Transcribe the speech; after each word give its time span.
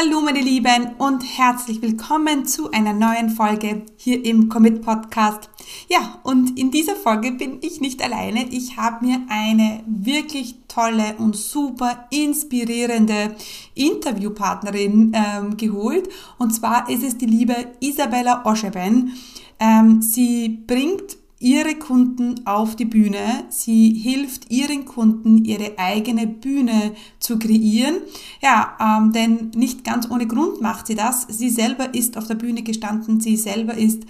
Hallo 0.00 0.20
meine 0.20 0.40
Lieben 0.40 0.94
und 0.98 1.24
herzlich 1.24 1.82
willkommen 1.82 2.46
zu 2.46 2.70
einer 2.70 2.92
neuen 2.92 3.30
Folge 3.30 3.82
hier 3.96 4.24
im 4.24 4.48
Commit 4.48 4.80
Podcast. 4.80 5.50
Ja, 5.88 6.20
und 6.22 6.56
in 6.56 6.70
dieser 6.70 6.94
Folge 6.94 7.32
bin 7.32 7.58
ich 7.62 7.80
nicht 7.80 8.00
alleine. 8.00 8.44
Ich 8.48 8.76
habe 8.76 9.04
mir 9.04 9.22
eine 9.28 9.82
wirklich 9.88 10.54
tolle 10.68 11.16
und 11.18 11.34
super 11.34 12.06
inspirierende 12.12 13.34
Interviewpartnerin 13.74 15.14
ähm, 15.16 15.56
geholt. 15.56 16.08
Und 16.38 16.54
zwar 16.54 16.88
ist 16.88 17.02
es 17.02 17.18
die 17.18 17.26
liebe 17.26 17.56
Isabella 17.80 18.44
Oscheben. 18.44 19.14
Ähm, 19.58 20.00
sie 20.00 20.62
bringt 20.64 21.16
ihre 21.40 21.76
Kunden 21.76 22.46
auf 22.46 22.76
die 22.76 22.84
Bühne. 22.84 23.44
Sie 23.48 23.94
hilft 23.94 24.50
ihren 24.50 24.84
Kunden, 24.84 25.44
ihre 25.44 25.78
eigene 25.78 26.26
Bühne 26.26 26.92
zu 27.20 27.38
kreieren. 27.38 27.96
Ja, 28.42 28.76
ähm, 28.80 29.12
denn 29.12 29.50
nicht 29.54 29.84
ganz 29.84 30.10
ohne 30.10 30.26
Grund 30.26 30.60
macht 30.60 30.86
sie 30.86 30.94
das. 30.94 31.26
Sie 31.28 31.50
selber 31.50 31.94
ist 31.94 32.16
auf 32.16 32.26
der 32.26 32.34
Bühne 32.34 32.62
gestanden. 32.62 33.20
Sie 33.20 33.36
selber 33.36 33.74
ist 33.74 34.02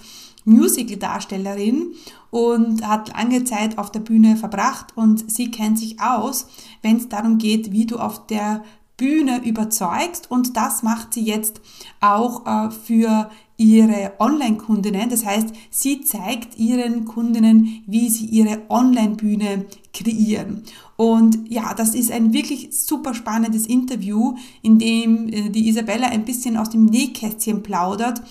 Musical-Darstellerin 0.45 1.93
und 2.31 2.87
hat 2.87 3.09
lange 3.09 3.45
Zeit 3.45 3.79
auf 3.79 3.93
der 3.93 4.01
Bühne 4.01 4.37
verbracht 4.37 4.97
und 4.97 5.31
sie 5.31 5.51
kennt 5.51 5.79
sich 5.79 6.01
aus, 6.01 6.47
wenn 6.83 6.97
es 6.97 7.09
darum 7.09 7.39
geht, 7.39 7.73
wie 7.73 7.87
du 7.87 7.97
auf 7.97 8.27
der 8.27 8.65
Bühne 8.99 9.43
überzeugst 9.45 10.31
und 10.31 10.59
das 10.59 10.83
macht 10.83 11.15
sie 11.15 11.25
jetzt 11.25 11.63
auch 12.01 12.47
äh, 12.47 12.71
für 12.71 13.31
ihre 13.57 14.13
Online-Kundinnen. 14.19 15.09
Das 15.09 15.25
heißt, 15.25 15.49
sie 15.71 16.03
zeigt 16.03 16.59
ihren 16.59 17.07
Kundinnen, 17.07 17.83
wie 17.87 18.09
sie 18.11 18.27
ihre 18.27 18.63
Online-Bühne 18.69 19.67
kreieren. 19.95 20.65
Und 20.97 21.39
ja, 21.49 21.75
das 21.75 21.95
ist 21.95 22.11
ein 22.11 22.33
wirklich 22.33 22.71
super 22.73 23.15
spannendes 23.15 23.67
Interview, 23.67 24.37
in 24.63 24.79
dem 24.79 25.29
äh, 25.29 25.49
die 25.49 25.69
Isabella 25.69 26.09
ein 26.09 26.25
bisschen 26.25 26.57
aus 26.57 26.71
dem 26.71 26.85
Nähkästchen 26.85 27.63
plaudert 27.63 28.23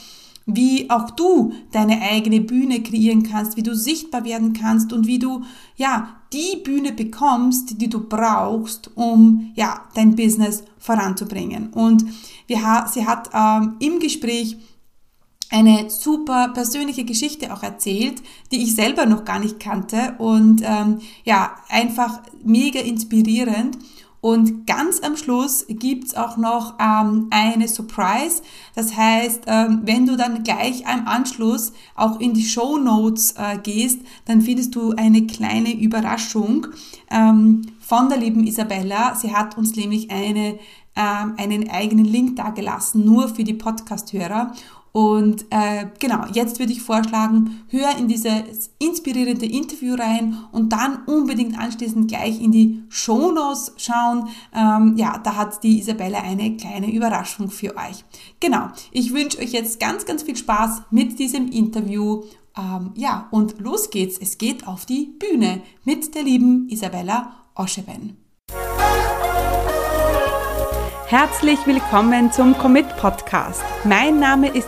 wie 0.48 0.90
auch 0.90 1.12
du 1.12 1.54
deine 1.72 2.02
eigene 2.02 2.42
Bühne 2.42 2.82
kreieren 2.82 3.24
kannst, 3.24 3.58
wie 3.58 3.64
du 3.64 3.76
sichtbar 3.76 4.24
werden 4.24 4.54
kannst 4.54 4.94
und 4.94 5.06
wie 5.06 5.20
du 5.20 5.44
ja 5.76 6.16
die 6.34 6.58
Bühne 6.64 6.94
bekommst, 6.94 7.80
die 7.82 7.90
du 7.90 8.08
brauchst, 8.08 8.92
um 8.96 9.52
ja 9.56 9.82
dein 9.94 10.16
Business 10.16 10.64
voranzubringen. 10.80 11.70
Und 11.74 12.06
wir, 12.48 12.86
sie 12.92 13.06
hat 13.06 13.30
ähm, 13.34 13.76
im 13.80 14.00
Gespräch 14.00 14.58
eine 15.50 15.90
super 15.90 16.50
persönliche 16.50 17.06
Geschichte 17.06 17.54
auch 17.54 17.64
erzählt, 17.64 18.22
die 18.52 18.64
ich 18.64 18.76
selber 18.76 19.06
noch 19.06 19.26
gar 19.26 19.40
nicht 19.40 19.60
kannte 19.60 20.16
und 20.18 20.62
ähm, 20.64 21.00
ja, 21.24 21.56
einfach 21.70 22.22
mega 22.44 22.80
inspirierend. 22.80 23.78
Und 24.28 24.68
ganz 24.68 25.00
am 25.00 25.16
Schluss 25.16 25.66
gibt's 25.70 26.14
auch 26.14 26.36
noch 26.36 26.74
ähm, 26.82 27.28
eine 27.30 27.66
Surprise. 27.70 28.42
Das 28.76 28.94
heißt, 28.94 29.44
ähm, 29.48 29.84
wenn 29.86 30.06
du 30.06 30.18
dann 30.18 30.44
gleich 30.44 30.86
am 30.86 31.08
Anschluss 31.08 31.72
auch 31.96 32.20
in 32.20 32.34
die 32.34 32.44
Show 32.44 32.78
Notes 32.78 33.36
äh, 33.38 33.58
gehst, 33.58 34.02
dann 34.26 34.42
findest 34.42 34.76
du 34.76 34.92
eine 34.98 35.26
kleine 35.28 35.72
Überraschung 35.72 36.68
ähm, 37.10 37.62
von 37.80 38.10
der 38.10 38.18
lieben 38.18 38.46
Isabella. 38.46 39.16
Sie 39.16 39.34
hat 39.34 39.58
uns 39.58 39.78
nämlich 39.78 40.12
eine, 40.12 40.60
ähm, 40.98 41.36
einen 41.38 41.70
eigenen 41.70 42.04
Link 42.04 42.36
da 42.36 42.50
gelassen, 42.50 43.06
nur 43.06 43.30
für 43.30 43.46
die 43.46 43.54
Podcast-Hörer. 43.54 44.52
Und 44.98 45.46
äh, 45.52 45.86
genau, 46.00 46.26
jetzt 46.34 46.58
würde 46.58 46.72
ich 46.72 46.82
vorschlagen, 46.82 47.64
hör 47.70 47.96
in 48.00 48.08
dieses 48.08 48.72
inspirierende 48.80 49.46
Interview 49.46 49.94
rein 49.94 50.40
und 50.52 50.74
dann 50.74 51.04
unbedingt 51.06 51.56
anschließend 51.56 52.08
gleich 52.08 52.42
in 52.42 52.52
die 52.52 52.84
Shownotes 52.90 53.74
schauen. 53.78 54.28
Ähm, 54.56 54.96
ja, 54.98 55.20
da 55.20 55.36
hat 55.36 55.62
die 55.62 55.78
Isabelle 55.78 56.18
eine 56.18 56.58
kleine 56.58 56.92
Überraschung 56.92 57.52
für 57.52 57.78
euch. 57.78 58.04
Genau, 58.40 58.70
ich 58.90 59.14
wünsche 59.14 59.38
euch 59.38 59.52
jetzt 59.52 59.80
ganz, 59.80 60.04
ganz 60.06 60.24
viel 60.24 60.36
Spaß 60.36 60.82
mit 60.90 61.20
diesem 61.20 61.52
Interview. 61.52 62.24
Ähm, 62.58 62.90
ja, 62.96 63.28
und 63.30 63.60
los 63.60 63.92
geht's. 63.92 64.18
Es 64.18 64.40
geht 64.40 64.68
auf 64.68 64.88
die 64.88 65.14
Bühne 65.20 65.62
mit 65.84 66.16
der 66.16 66.24
lieben 66.24 66.68
Isabella 66.70 67.34
Oscheben. 67.54 68.18
Herzlich 71.10 71.60
willkommen 71.66 72.34
zum 72.34 72.58
Commit 72.58 72.98
Podcast. 72.98 73.64
Mein 73.86 74.20
Name 74.20 74.50
ist 74.50 74.68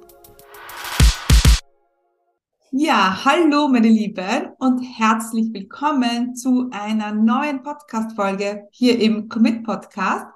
Ja, 2.73 3.25
hallo 3.25 3.67
meine 3.67 3.89
Lieben 3.89 4.47
und 4.57 4.79
herzlich 4.81 5.51
willkommen 5.51 6.35
zu 6.35 6.69
einer 6.71 7.11
neuen 7.13 7.63
Podcast-Folge 7.63 8.69
hier 8.71 8.97
im 8.97 9.27
Commit 9.27 9.65
Podcast. 9.65 10.27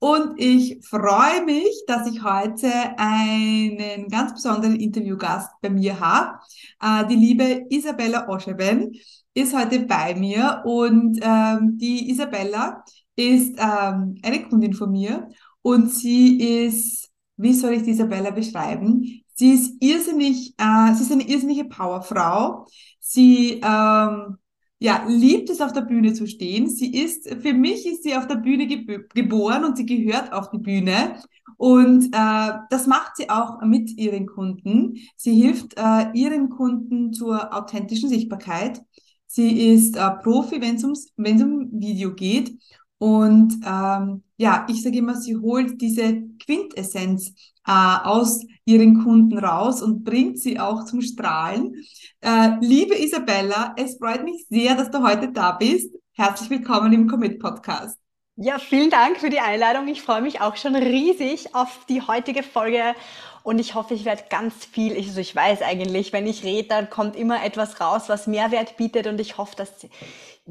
Und 0.00 0.40
ich 0.40 0.84
freue 0.84 1.44
mich, 1.44 1.84
dass 1.86 2.08
ich 2.08 2.24
heute 2.24 2.68
einen 2.96 4.08
ganz 4.08 4.34
besonderen 4.34 4.74
Interviewgast 4.74 5.50
bei 5.60 5.70
mir 5.70 6.00
habe. 6.00 6.38
Äh, 6.82 7.06
die 7.06 7.14
liebe 7.14 7.66
Isabella 7.70 8.28
Oscheben 8.28 8.92
ist 9.32 9.56
heute 9.56 9.80
bei 9.86 10.16
mir 10.16 10.62
und 10.64 11.20
ähm, 11.22 11.78
die 11.78 12.10
Isabella 12.10 12.82
ist 13.14 13.56
ähm, 13.56 14.16
eine 14.24 14.48
Kundin 14.48 14.74
von 14.74 14.90
mir 14.90 15.28
und 15.62 15.92
sie 15.92 16.64
ist, 16.64 17.08
wie 17.36 17.54
soll 17.54 17.74
ich 17.74 17.84
die 17.84 17.90
Isabella 17.90 18.30
beschreiben? 18.30 19.22
Sie 19.38 19.52
ist 19.52 19.76
irrsinnig, 19.78 20.54
äh, 20.58 20.94
sie 20.94 21.02
ist 21.04 21.12
eine 21.12 21.22
irrsinnige 21.22 21.66
Powerfrau. 21.66 22.66
Sie 22.98 23.60
ähm, 23.64 24.36
ja, 24.80 25.04
liebt 25.06 25.48
es, 25.48 25.60
auf 25.60 25.72
der 25.72 25.82
Bühne 25.82 26.12
zu 26.12 26.26
stehen. 26.26 26.68
Sie 26.68 26.92
ist, 26.92 27.28
für 27.28 27.52
mich 27.52 27.86
ist 27.86 28.02
sie 28.02 28.16
auf 28.16 28.26
der 28.26 28.34
Bühne 28.34 28.66
ge 28.66 28.98
geboren 29.14 29.64
und 29.64 29.76
sie 29.76 29.86
gehört 29.86 30.32
auf 30.32 30.50
die 30.50 30.58
Bühne. 30.58 31.22
Und 31.56 32.06
äh, 32.06 32.52
das 32.68 32.88
macht 32.88 33.16
sie 33.16 33.30
auch 33.30 33.62
mit 33.62 33.96
ihren 33.96 34.26
Kunden. 34.26 34.96
Sie 35.14 35.40
hilft 35.40 35.74
äh, 35.76 36.10
ihren 36.14 36.48
Kunden 36.48 37.12
zur 37.12 37.54
authentischen 37.54 38.08
Sichtbarkeit. 38.08 38.82
Sie 39.28 39.68
ist 39.72 39.96
äh, 39.96 40.10
Profi, 40.20 40.60
wenn 40.60 40.74
es 40.74 40.84
um 40.84 41.70
Video 41.70 42.12
geht. 42.12 42.58
Und 42.98 43.60
ähm, 43.64 44.24
ja, 44.36 44.66
ich 44.68 44.82
sage 44.82 44.98
immer, 44.98 45.14
sie 45.14 45.36
holt 45.36 45.80
diese 45.80 46.22
Quintessenz 46.44 47.32
äh, 47.66 47.72
aus 47.72 48.44
ihren 48.64 49.02
Kunden 49.04 49.38
raus 49.38 49.82
und 49.82 50.04
bringt 50.04 50.38
sie 50.38 50.58
auch 50.58 50.84
zum 50.84 51.00
Strahlen. 51.00 51.74
Äh, 52.20 52.56
liebe 52.60 52.96
Isabella, 52.96 53.74
es 53.76 53.98
freut 53.98 54.24
mich 54.24 54.46
sehr, 54.48 54.74
dass 54.74 54.90
du 54.90 55.02
heute 55.02 55.30
da 55.30 55.52
bist. 55.52 55.94
Herzlich 56.12 56.50
willkommen 56.50 56.92
im 56.92 57.08
Commit 57.08 57.38
Podcast. 57.38 57.98
Ja, 58.40 58.58
vielen 58.58 58.90
Dank 58.90 59.18
für 59.18 59.30
die 59.30 59.40
Einladung. 59.40 59.88
Ich 59.88 60.02
freue 60.02 60.22
mich 60.22 60.40
auch 60.40 60.56
schon 60.56 60.76
riesig 60.76 61.54
auf 61.56 61.86
die 61.88 62.02
heutige 62.02 62.44
Folge 62.44 62.94
und 63.42 63.58
ich 63.58 63.74
hoffe, 63.74 63.94
ich 63.94 64.04
werde 64.04 64.24
ganz 64.30 64.64
viel, 64.64 64.96
also 64.96 65.20
ich 65.20 65.34
weiß 65.34 65.62
eigentlich, 65.62 66.12
wenn 66.12 66.26
ich 66.26 66.44
rede, 66.44 66.68
dann 66.68 66.90
kommt 66.90 67.16
immer 67.16 67.44
etwas 67.44 67.80
raus, 67.80 68.04
was 68.08 68.26
Mehrwert 68.26 68.76
bietet 68.76 69.06
und 69.06 69.20
ich 69.20 69.38
hoffe, 69.38 69.56
dass 69.56 69.70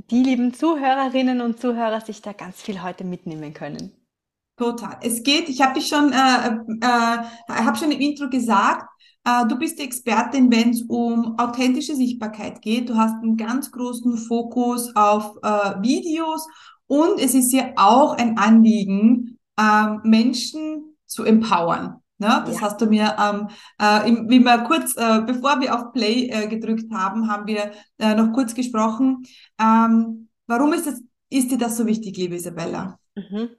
die 0.09 0.24
lieben 0.24 0.53
Zuhörerinnen 0.53 1.41
und 1.41 1.59
Zuhörer 1.59 2.02
sich 2.02 2.22
da 2.22 2.34
ganz 2.34 2.62
viel 2.62 2.84
heute 2.84 3.03
mitnehmen 3.03 3.53
können. 3.53 3.91
Total. 4.56 4.97
Es 5.02 5.24
geht, 5.24 5.50
ich 5.50 5.62
habe 5.62 5.75
dich 5.75 5.88
schon, 5.88 6.12
äh, 6.12 6.16
äh, 6.81 7.18
habe 7.50 7.78
schon 7.78 7.91
im 7.91 8.00
Intro 8.00 8.30
gesagt, 8.30 8.88
äh, 9.24 9.46
du 9.47 9.57
bist 9.57 9.80
die 9.80 9.84
Expertin, 9.84 10.52
wenn 10.52 10.72
es 10.72 10.84
um 10.84 11.38
authentische 11.38 11.95
Sichtbarkeit 11.95 12.62
geht. 12.62 12.89
Du 12.89 12.95
hast 12.95 13.22
einen 13.22 13.38
ganz 13.38 13.72
großen 13.72 14.18
Fokus 14.18 14.95
auf 14.95 15.36
äh, 15.44 15.81
Videos 15.81 16.48
und 16.88 17.19
es 17.19 17.33
ist 17.33 17.51
ja 17.54 17.72
auch 17.75 18.18
ein 18.18 18.38
Anliegen, 18.38 19.38
äh, 19.57 19.89
Menschen 20.04 20.95
zu 21.06 21.24
empowern. 21.24 22.01
Ne? 22.19 22.44
Das 22.46 22.56
ja. 22.56 22.62
hast 22.62 22.81
du 22.81 22.88
mir, 22.88 23.16
ähm, 23.19 23.50
äh, 23.80 24.10
im, 24.10 24.30
wie 24.30 24.40
wir 24.40 24.60
kurz, 24.60 24.96
äh, 24.98 25.22
bevor 25.22 25.60
wir 25.60 25.75
auf 25.75 25.94
Play 25.94 26.30
äh, 26.30 26.48
gedrückt 26.48 26.92
haben, 26.94 27.30
haben 27.30 27.46
wir 27.48 27.72
äh, 28.00 28.16
noch 28.16 28.34
kurz 28.34 28.56
gesprochen. 28.56 29.24
Ähm, 29.60 30.30
warum 30.48 30.74
ist, 30.74 30.88
das, 30.88 31.02
ist 31.30 31.52
dir 31.52 31.58
das 31.58 31.78
so 31.78 31.86
wichtig, 31.86 32.18
liebe 32.18 32.36
Isabella? 32.36 33.00
Mhm. 33.16 33.50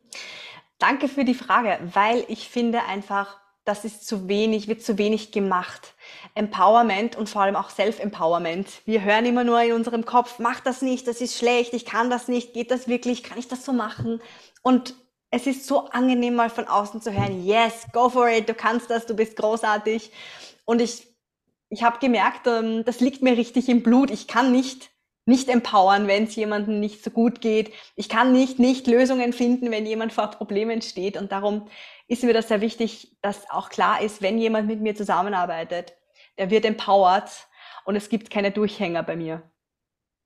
Danke 0.79 1.09
für 1.09 1.25
die 1.25 1.35
Frage, 1.35 1.79
weil 1.93 2.25
ich 2.29 2.49
finde 2.49 2.85
einfach, 2.85 3.37
das 3.65 3.85
ist 3.85 4.07
zu 4.07 4.29
wenig, 4.29 4.67
wird 4.67 4.83
zu 4.83 4.97
wenig 4.97 5.31
gemacht. 5.31 5.95
Empowerment 6.35 7.17
und 7.17 7.29
vor 7.29 7.43
allem 7.43 7.57
auch 7.57 7.69
Self-Empowerment. 7.69 8.67
Wir 8.87 9.03
hören 9.05 9.27
immer 9.27 9.45
nur 9.45 9.61
in 9.61 9.73
unserem 9.73 10.05
Kopf, 10.05 10.39
mach 10.39 10.61
das 10.61 10.81
nicht, 10.83 11.07
das 11.07 11.21
ist 11.21 11.37
schlecht, 11.37 11.75
ich 11.75 11.85
kann 11.85 12.11
das 12.11 12.29
nicht, 12.29 12.55
geht 12.55 12.71
das 12.71 12.89
wirklich, 12.89 13.23
kann 13.23 13.39
ich 13.39 13.49
das 13.49 13.65
so 13.65 13.73
machen? 13.73 14.21
Und 14.63 14.95
es 15.31 15.47
ist 15.47 15.67
so 15.67 15.87
angenehm, 15.91 16.35
mal 16.35 16.51
von 16.51 16.67
außen 16.67 17.03
zu 17.03 17.13
hören, 17.13 17.45
yes, 17.45 17.87
go 17.93 18.09
for 18.09 18.29
it, 18.29 18.49
du 18.49 18.55
kannst 18.55 18.91
das, 18.91 19.07
du 19.07 19.15
bist 19.15 19.37
großartig. 19.37 20.13
Und 20.65 20.81
ich 20.81 21.09
ich 21.71 21.83
habe 21.83 21.99
gemerkt, 21.99 22.47
ähm, 22.47 22.85
das 22.85 23.01
liegt 23.01 23.23
mir 23.23 23.37
richtig 23.37 23.69
im 23.69 23.83
Blut. 23.83 24.11
Ich 24.11 24.27
kann 24.27 24.53
nicht 24.53 24.91
nicht 25.27 25.51
empowern, 25.51 26.07
wenn 26.07 26.25
es 26.25 26.37
jemandem 26.37 26.81
nicht 26.81 27.05
so 27.05 27.11
gut 27.11 27.43
geht. 27.43 27.71
Ich 27.97 28.09
kann 28.09 28.33
nicht 28.33 28.59
nicht 28.59 28.87
Lösungen 28.87 29.35
finden, 29.35 29.71
wenn 29.71 29.85
jemand 29.85 30.15
vor 30.15 30.29
Problemen 30.31 30.81
steht. 30.81 31.19
Und 31.19 31.33
darum 31.33 31.69
ist 32.07 32.25
mir 32.25 32.33
das 32.33 32.49
sehr 32.49 32.63
wichtig, 32.63 33.19
dass 33.21 33.51
auch 33.51 33.69
klar 33.69 34.01
ist, 34.01 34.23
wenn 34.23 34.39
jemand 34.39 34.69
mit 34.69 34.81
mir 34.81 34.95
zusammenarbeitet, 34.95 35.95
der 36.39 36.51
wird 36.51 36.65
empowered 36.65 37.31
und 37.85 37.97
es 37.97 38.09
gibt 38.09 38.31
keine 38.31 38.53
Durchhänger 38.53 39.03
bei 39.03 39.17
mir. 39.17 39.43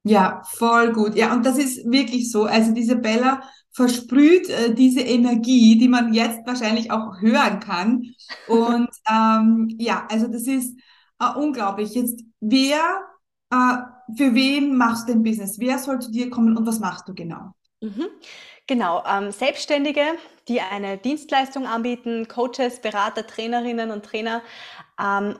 Ja, 0.04 0.42
voll 0.44 0.92
gut. 0.92 1.14
Ja, 1.14 1.32
und 1.32 1.46
das 1.46 1.58
ist 1.58 1.90
wirklich 1.90 2.30
so. 2.30 2.44
Also 2.44 2.72
diese 2.72 2.96
Bella 2.96 3.42
versprüht 3.70 4.48
äh, 4.48 4.74
diese 4.74 5.00
Energie, 5.00 5.78
die 5.78 5.88
man 5.88 6.12
jetzt 6.12 6.46
wahrscheinlich 6.46 6.90
auch 6.90 7.20
hören 7.20 7.60
kann. 7.60 8.02
Und 8.48 8.88
ähm, 9.10 9.68
ja, 9.78 10.06
also 10.10 10.26
das 10.26 10.46
ist 10.46 10.76
äh, 11.20 11.38
unglaublich. 11.38 11.94
Jetzt, 11.94 12.22
wer 12.40 12.80
äh, 13.50 13.76
für 14.16 14.34
wen 14.34 14.76
machst 14.76 15.08
du 15.08 15.12
dein 15.12 15.22
Business? 15.22 15.58
Wer 15.58 15.78
soll 15.78 16.00
zu 16.00 16.10
dir 16.10 16.30
kommen 16.30 16.56
und 16.56 16.66
was 16.66 16.80
machst 16.80 17.08
du 17.08 17.14
genau? 17.14 17.52
Mhm. 17.80 18.08
Genau, 18.66 19.02
ähm, 19.06 19.32
Selbstständige, 19.32 20.02
die 20.48 20.60
eine 20.60 20.96
Dienstleistung 20.96 21.66
anbieten, 21.66 22.28
Coaches, 22.28 22.80
Berater, 22.80 23.26
Trainerinnen 23.26 23.90
und 23.90 24.04
Trainer 24.04 24.42
ähm, 25.00 25.36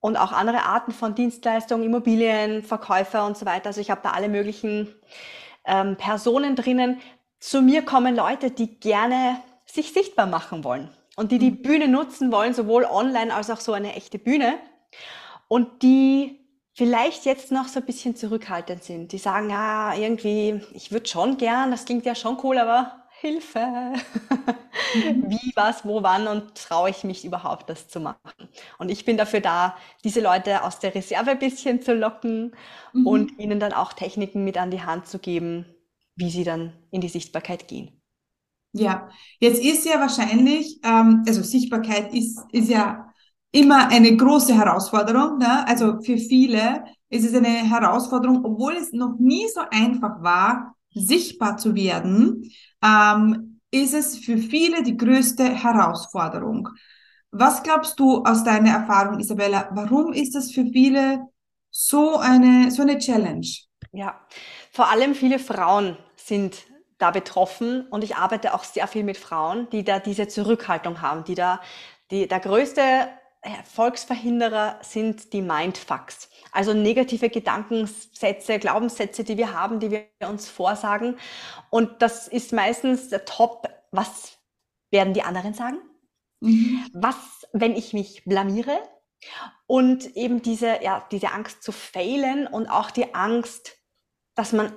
und 0.00 0.16
auch 0.16 0.32
andere 0.32 0.64
Arten 0.64 0.92
von 0.92 1.14
Dienstleistungen, 1.14 1.84
Immobilien, 1.84 2.62
Verkäufer 2.62 3.26
und 3.26 3.36
so 3.36 3.46
weiter. 3.46 3.68
Also 3.68 3.80
ich 3.80 3.90
habe 3.90 4.00
da 4.02 4.10
alle 4.10 4.28
möglichen 4.28 4.94
ähm, 5.64 5.96
Personen 5.96 6.56
drinnen. 6.56 7.00
Zu 7.40 7.62
mir 7.62 7.82
kommen 7.82 8.16
Leute, 8.16 8.50
die 8.50 8.78
gerne 8.78 9.40
sich 9.66 9.92
sichtbar 9.92 10.26
machen 10.26 10.64
wollen 10.64 10.88
und 11.16 11.32
die 11.32 11.38
die 11.38 11.50
mhm. 11.50 11.62
Bühne 11.62 11.88
nutzen 11.88 12.32
wollen, 12.32 12.54
sowohl 12.54 12.84
online 12.84 13.34
als 13.34 13.50
auch 13.50 13.60
so 13.60 13.72
eine 13.72 13.94
echte 13.94 14.18
Bühne 14.18 14.54
und 15.48 15.82
die 15.82 16.38
vielleicht 16.74 17.24
jetzt 17.24 17.50
noch 17.50 17.66
so 17.66 17.80
ein 17.80 17.86
bisschen 17.86 18.14
zurückhaltend 18.14 18.84
sind. 18.84 19.10
Die 19.10 19.18
sagen, 19.18 19.50
ja, 19.50 19.94
irgendwie, 19.94 20.60
ich 20.72 20.92
würde 20.92 21.08
schon 21.08 21.36
gern, 21.36 21.72
das 21.72 21.84
klingt 21.84 22.06
ja 22.06 22.14
schon 22.14 22.38
cool, 22.44 22.56
aber 22.56 22.97
Hilfe. 23.20 23.94
Mhm. 24.94 25.28
Wie, 25.28 25.52
was, 25.56 25.84
wo, 25.84 26.02
wann 26.02 26.28
und 26.28 26.54
traue 26.54 26.90
ich 26.90 27.04
mich 27.04 27.24
überhaupt, 27.24 27.68
das 27.68 27.88
zu 27.88 28.00
machen? 28.00 28.48
Und 28.78 28.90
ich 28.90 29.04
bin 29.04 29.16
dafür 29.16 29.40
da, 29.40 29.76
diese 30.04 30.20
Leute 30.20 30.62
aus 30.62 30.78
der 30.78 30.94
Reserve 30.94 31.32
ein 31.32 31.38
bisschen 31.38 31.82
zu 31.82 31.94
locken 31.94 32.54
mhm. 32.92 33.06
und 33.06 33.38
ihnen 33.38 33.60
dann 33.60 33.72
auch 33.72 33.92
Techniken 33.92 34.44
mit 34.44 34.56
an 34.56 34.70
die 34.70 34.82
Hand 34.82 35.06
zu 35.08 35.18
geben, 35.18 35.66
wie 36.14 36.30
sie 36.30 36.44
dann 36.44 36.72
in 36.90 37.00
die 37.00 37.08
Sichtbarkeit 37.08 37.68
gehen. 37.68 38.00
Ja, 38.72 39.08
jetzt 39.40 39.64
ist 39.64 39.84
ja 39.84 39.98
wahrscheinlich, 39.98 40.78
ähm, 40.84 41.24
also 41.26 41.42
Sichtbarkeit 41.42 42.14
ist, 42.14 42.38
ist 42.52 42.68
ja 42.68 43.12
immer 43.50 43.88
eine 43.88 44.16
große 44.16 44.54
Herausforderung. 44.54 45.38
Ne? 45.38 45.66
Also 45.66 46.00
für 46.02 46.18
viele 46.18 46.84
ist 47.08 47.24
es 47.24 47.34
eine 47.34 47.48
Herausforderung, 47.48 48.44
obwohl 48.44 48.74
es 48.74 48.92
noch 48.92 49.16
nie 49.18 49.46
so 49.52 49.60
einfach 49.70 50.22
war, 50.22 50.76
sichtbar 50.94 51.56
zu 51.56 51.74
werden, 51.74 52.50
ähm, 52.82 53.60
ist 53.70 53.94
es 53.94 54.18
für 54.18 54.38
viele 54.38 54.82
die 54.82 54.96
größte 54.96 55.44
Herausforderung. 55.44 56.68
Was 57.30 57.62
glaubst 57.62 57.98
du 58.00 58.24
aus 58.24 58.44
deiner 58.44 58.70
Erfahrung, 58.70 59.20
Isabella? 59.20 59.68
Warum 59.72 60.12
ist 60.12 60.34
es 60.34 60.52
für 60.52 60.64
viele 60.64 61.26
so 61.70 62.16
eine, 62.16 62.70
so 62.70 62.82
eine 62.82 62.98
Challenge? 62.98 63.46
Ja, 63.92 64.18
vor 64.72 64.90
allem 64.90 65.14
viele 65.14 65.38
Frauen 65.38 65.96
sind 66.16 66.56
da 66.98 67.10
betroffen 67.10 67.86
und 67.88 68.02
ich 68.02 68.16
arbeite 68.16 68.54
auch 68.54 68.64
sehr 68.64 68.88
viel 68.88 69.04
mit 69.04 69.16
Frauen, 69.16 69.68
die 69.70 69.84
da 69.84 69.98
diese 69.98 70.28
Zurückhaltung 70.28 71.00
haben, 71.00 71.24
die 71.24 71.34
da 71.34 71.60
die, 72.10 72.26
der 72.26 72.40
größte 72.40 72.82
Erfolgsverhinderer 73.42 74.78
sind 74.82 75.32
die 75.32 75.42
Mindfucks. 75.42 76.28
Also 76.52 76.74
negative 76.74 77.30
Gedankensätze, 77.30 78.58
Glaubenssätze, 78.58 79.24
die 79.24 79.36
wir 79.36 79.52
haben, 79.52 79.80
die 79.80 79.90
wir 79.90 80.06
uns 80.28 80.48
vorsagen. 80.48 81.18
Und 81.70 82.02
das 82.02 82.28
ist 82.28 82.52
meistens 82.52 83.08
der 83.08 83.24
Top. 83.24 83.68
Was 83.90 84.38
werden 84.90 85.14
die 85.14 85.22
anderen 85.22 85.54
sagen? 85.54 85.78
Mhm. 86.40 86.86
Was, 86.92 87.46
wenn 87.52 87.74
ich 87.74 87.92
mich 87.92 88.24
blamiere? 88.24 88.78
Und 89.66 90.16
eben 90.16 90.42
diese, 90.42 90.82
ja, 90.82 91.06
diese 91.10 91.32
Angst 91.32 91.62
zu 91.62 91.72
failen 91.72 92.46
und 92.46 92.68
auch 92.68 92.90
die 92.90 93.14
Angst, 93.14 93.76
dass 94.34 94.52
man 94.52 94.72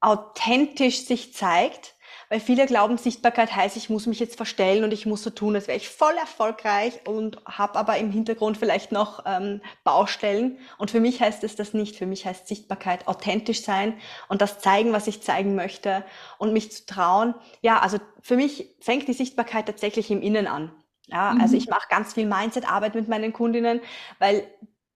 authentisch 0.00 1.04
sich 1.06 1.34
zeigt 1.34 1.93
weil 2.28 2.40
viele 2.40 2.66
glauben, 2.66 2.98
Sichtbarkeit 2.98 3.54
heißt, 3.54 3.76
ich 3.76 3.90
muss 3.90 4.06
mich 4.06 4.20
jetzt 4.20 4.36
verstellen 4.36 4.84
und 4.84 4.92
ich 4.92 5.06
muss 5.06 5.22
so 5.22 5.30
tun, 5.30 5.54
als 5.54 5.68
wäre 5.68 5.76
ich 5.76 5.88
voll 5.88 6.14
erfolgreich 6.14 7.00
und 7.06 7.38
habe 7.44 7.78
aber 7.78 7.98
im 7.98 8.10
Hintergrund 8.10 8.56
vielleicht 8.56 8.92
noch 8.92 9.24
ähm, 9.26 9.60
Baustellen. 9.84 10.58
Und 10.78 10.90
für 10.90 11.00
mich 11.00 11.20
heißt 11.20 11.44
es 11.44 11.56
das 11.56 11.74
nicht. 11.74 11.96
Für 11.96 12.06
mich 12.06 12.26
heißt 12.26 12.48
Sichtbarkeit 12.48 13.08
authentisch 13.08 13.62
sein 13.62 13.94
und 14.28 14.40
das 14.40 14.58
zeigen, 14.58 14.92
was 14.92 15.06
ich 15.06 15.22
zeigen 15.22 15.54
möchte 15.54 16.04
und 16.38 16.52
mich 16.52 16.72
zu 16.72 16.86
trauen. 16.86 17.34
Ja, 17.60 17.80
also 17.80 17.98
für 18.20 18.36
mich 18.36 18.74
fängt 18.80 19.08
die 19.08 19.12
Sichtbarkeit 19.12 19.66
tatsächlich 19.66 20.10
im 20.10 20.22
Innen 20.22 20.46
an. 20.46 20.72
Ja, 21.06 21.34
mhm. 21.34 21.40
also 21.40 21.56
ich 21.56 21.68
mache 21.68 21.88
ganz 21.88 22.14
viel 22.14 22.26
Mindset-Arbeit 22.26 22.94
mit 22.94 23.08
meinen 23.08 23.32
Kundinnen, 23.32 23.80
weil 24.18 24.46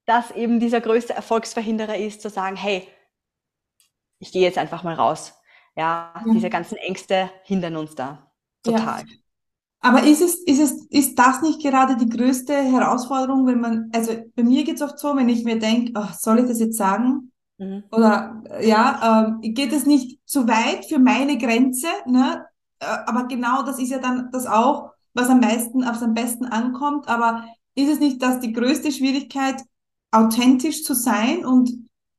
das 0.07 0.31
eben 0.31 0.59
dieser 0.59 0.81
größte 0.81 1.13
Erfolgsverhinderer 1.13 1.97
ist, 1.97 2.23
zu 2.23 2.31
sagen, 2.31 2.57
hey, 2.57 2.89
ich 4.19 4.33
gehe 4.33 4.43
jetzt 4.43 4.59
einfach 4.59 4.83
mal 4.83 4.95
raus 4.95 5.38
ja, 5.79 6.13
ja, 6.27 6.33
diese 6.33 6.51
ganzen 6.51 6.77
Ängste 6.77 7.31
hindern 7.45 7.77
uns 7.77 7.95
da 7.95 8.31
total. 8.63 9.01
Ja. 9.01 9.07
Aber 9.81 10.03
ist 10.03 10.21
es, 10.21 10.35
ist 10.43 10.59
es, 10.59 10.87
ist 10.91 11.19
das 11.19 11.41
nicht 11.41 11.63
gerade 11.63 11.97
die 11.97 12.09
größte 12.09 12.53
Herausforderung, 12.53 13.47
wenn 13.47 13.61
man, 13.61 13.91
also 13.95 14.13
bei 14.35 14.43
mir 14.43 14.65
geht 14.65 14.77
es 14.77 14.83
oft 14.83 14.99
so, 14.99 15.15
wenn 15.15 15.29
ich 15.29 15.45
mir 15.45 15.59
denke, 15.59 15.93
oh, 15.95 16.09
soll 16.19 16.41
ich 16.41 16.47
das 16.47 16.59
jetzt 16.59 16.77
sagen? 16.77 17.31
Mhm. 17.59 17.85
Oder 17.93 18.43
ja, 18.61 19.39
äh, 19.41 19.51
geht 19.51 19.73
es 19.73 19.87
nicht 19.87 20.19
zu 20.27 20.49
weit 20.49 20.87
für 20.87 20.99
meine 20.99 21.39
Grenze? 21.39 21.87
Ne? 22.07 22.45
Äh, 22.81 22.87
aber 23.07 23.29
genau 23.29 23.63
das 23.63 23.79
ist 23.79 23.91
ja 23.91 23.99
dann 23.99 24.31
das 24.33 24.47
auch, 24.47 24.91
was 25.15 25.29
am 25.29 25.39
meisten, 25.39 25.83
was 25.83 26.03
am 26.03 26.15
besten 26.15 26.47
ankommt. 26.47 27.09
Aber 27.09 27.45
ist 27.77 27.91
es 27.91 28.01
nicht 28.01 28.21
das 28.21 28.41
die 28.41 28.53
größte 28.53 28.91
Schwierigkeit, 28.91 29.63
authentisch 30.11 30.83
zu 30.83 30.95
sein? 30.95 31.47
Und 31.47 31.71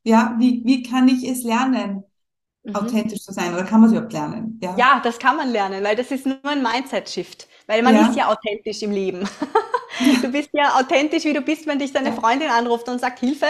ja, 0.04 0.36
wie, 0.40 0.64
wie 0.64 0.82
kann 0.84 1.10
ich 1.10 1.28
es 1.28 1.44
lernen? 1.44 2.04
Mhm. 2.64 2.76
authentisch 2.76 3.22
zu 3.22 3.32
sein? 3.32 3.54
Oder 3.54 3.64
kann 3.64 3.82
man 3.82 3.90
es 3.90 3.94
überhaupt 3.94 4.14
lernen? 4.14 4.60
Ja. 4.62 4.76
ja, 4.78 5.02
das 5.04 5.20
kann 5.20 5.38
man 5.38 5.50
lernen, 5.50 5.84
weil 5.84 5.96
das 5.96 6.12
ist 6.12 6.26
nur 6.26 6.38
ein 6.44 6.62
Mindset-Shift. 6.62 7.48
Weil 7.68 7.84
man 7.84 7.96
ja. 7.96 8.08
ist 8.08 8.16
ja 8.16 8.30
authentisch 8.30 8.82
im 8.82 8.92
Leben. 8.92 9.28
Du 10.22 10.30
bist 10.30 10.50
ja 10.54 10.80
authentisch, 10.80 11.26
wie 11.26 11.34
du 11.34 11.42
bist, 11.42 11.68
wenn 11.68 11.80
dich 11.80 11.92
deine 11.92 12.14
Freundin 12.14 12.50
anruft 12.50 12.88
und 12.88 13.02
sagt 13.02 13.20
Hilfe, 13.20 13.48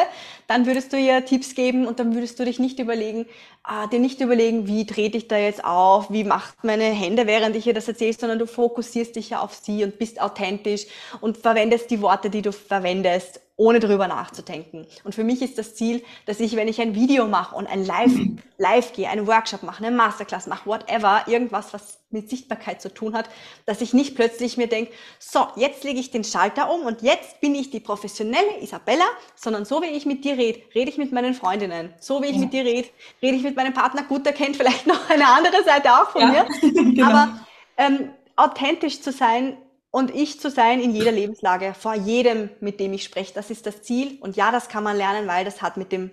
dann 0.48 0.66
würdest 0.66 0.92
du 0.92 0.98
ihr 0.98 1.24
Tipps 1.24 1.54
geben 1.54 1.86
und 1.86 2.00
dann 2.00 2.16
würdest 2.16 2.40
du 2.40 2.46
dich 2.46 2.58
nicht 2.58 2.80
überlegen, 2.80 3.28
ah, 3.64 3.86
dir 3.88 4.00
nicht 4.00 4.20
überlegen, 4.20 4.66
wie 4.66 4.86
drehe 4.86 5.10
ich 5.10 5.28
da 5.28 5.38
jetzt 5.38 5.64
auf, 5.64 6.10
wie 6.10 6.24
macht 6.24 6.64
meine 6.64 6.86
Hände, 6.86 7.28
während 7.28 7.56
ich 7.56 7.68
ihr 7.68 7.74
das 7.74 7.88
erzähle, 7.88 8.14
sondern 8.14 8.40
du 8.40 8.48
fokussierst 8.48 9.16
dich 9.16 9.32
ja 9.32 9.42
auf 9.42 9.54
sie 9.54 9.84
und 9.84 10.00
bist 10.00 10.20
authentisch 10.20 10.88
und 11.22 11.38
verwendest 11.38 11.92
die 11.92 12.02
Worte, 12.02 12.30
die 12.30 12.42
du 12.42 12.52
verwendest 12.52 13.42
ohne 13.60 13.82
drüber 13.82 14.08
nachzudenken. 14.08 14.88
Und 15.04 15.14
für 15.14 15.26
mich 15.26 15.42
ist 15.42 15.58
das 15.58 15.76
Ziel, 15.76 16.02
dass 16.26 16.40
ich, 16.40 16.56
wenn 16.56 16.70
ich 16.70 16.80
ein 16.80 16.96
Video 16.96 17.28
mache 17.28 17.56
und 17.56 17.68
ein 17.68 17.86
Live, 17.86 18.14
Live 18.58 18.94
gehe, 18.94 19.10
einen 19.10 19.28
Workshop 19.28 19.64
mache, 19.64 19.84
eine 19.84 19.94
Masterclass 19.94 20.48
mache, 20.48 20.66
whatever, 20.66 21.24
irgendwas, 21.28 21.74
was 21.74 22.00
mit 22.10 22.30
Sichtbarkeit 22.30 22.82
zu 22.82 22.92
tun 22.92 23.14
hat, 23.14 23.30
dass 23.66 23.82
ich 23.82 23.94
nicht 23.94 24.16
plötzlich 24.16 24.56
mir 24.56 24.68
denke, 24.68 24.94
so, 25.20 25.46
jetzt 25.58 25.84
lege 25.84 26.00
ich 26.00 26.10
den 26.10 26.24
Schalter 26.24 26.74
um 26.74 26.86
und 26.86 27.02
jetzt 27.02 27.42
bin 27.42 27.54
ich 27.54 27.70
die 27.70 27.82
professionelle 27.82 28.62
Isabella, 28.62 29.04
sondern 29.36 29.66
so 29.66 29.82
wie 29.82 29.88
ich 29.88 30.06
mit 30.06 30.24
dir 30.24 30.38
rede, 30.38 30.62
rede 30.74 30.90
ich 30.90 30.98
mit 30.98 31.12
meinen 31.12 31.34
Freundinnen. 31.34 31.94
So 32.00 32.24
wie 32.24 32.28
ich 32.28 32.36
ja. 32.36 32.40
mit 32.40 32.54
dir 32.54 32.64
rede, 32.64 32.88
rede 33.22 33.36
ich 33.36 33.44
mit 33.44 33.58
meinem 33.58 33.74
Partner. 33.74 34.04
Gut, 34.04 34.26
der 34.26 34.34
kennt 34.34 34.56
vielleicht 34.56 34.88
noch 34.88 35.10
eine 35.10 35.28
andere 35.28 35.66
Seite 35.66 35.92
auch 35.92 36.12
von 36.12 36.22
ja. 36.22 36.28
mir. 36.28 36.46
genau. 36.94 37.08
Aber 37.08 37.40
ähm, 37.76 38.12
authentisch 38.38 39.02
zu 39.02 39.12
sein, 39.12 39.58
und 39.92 40.14
ich 40.14 40.40
zu 40.40 40.50
sein 40.52 40.80
in 40.80 40.94
jeder 40.94 41.12
Lebenslage, 41.12 41.74
vor 41.74 41.96
jedem, 41.96 42.50
mit 42.60 42.80
dem 42.80 42.94
ich 42.94 43.04
spreche. 43.04 43.34
Das 43.34 43.50
ist 43.50 43.66
das 43.66 43.82
Ziel. 43.82 44.20
Und 44.22 44.36
ja, 44.36 44.52
das 44.52 44.70
kann 44.70 44.84
man 44.84 44.98
lernen, 44.98 45.28
weil 45.28 45.46
das 45.46 45.62
hat 45.62 45.78
mit 45.78 45.92
dem 45.92 46.12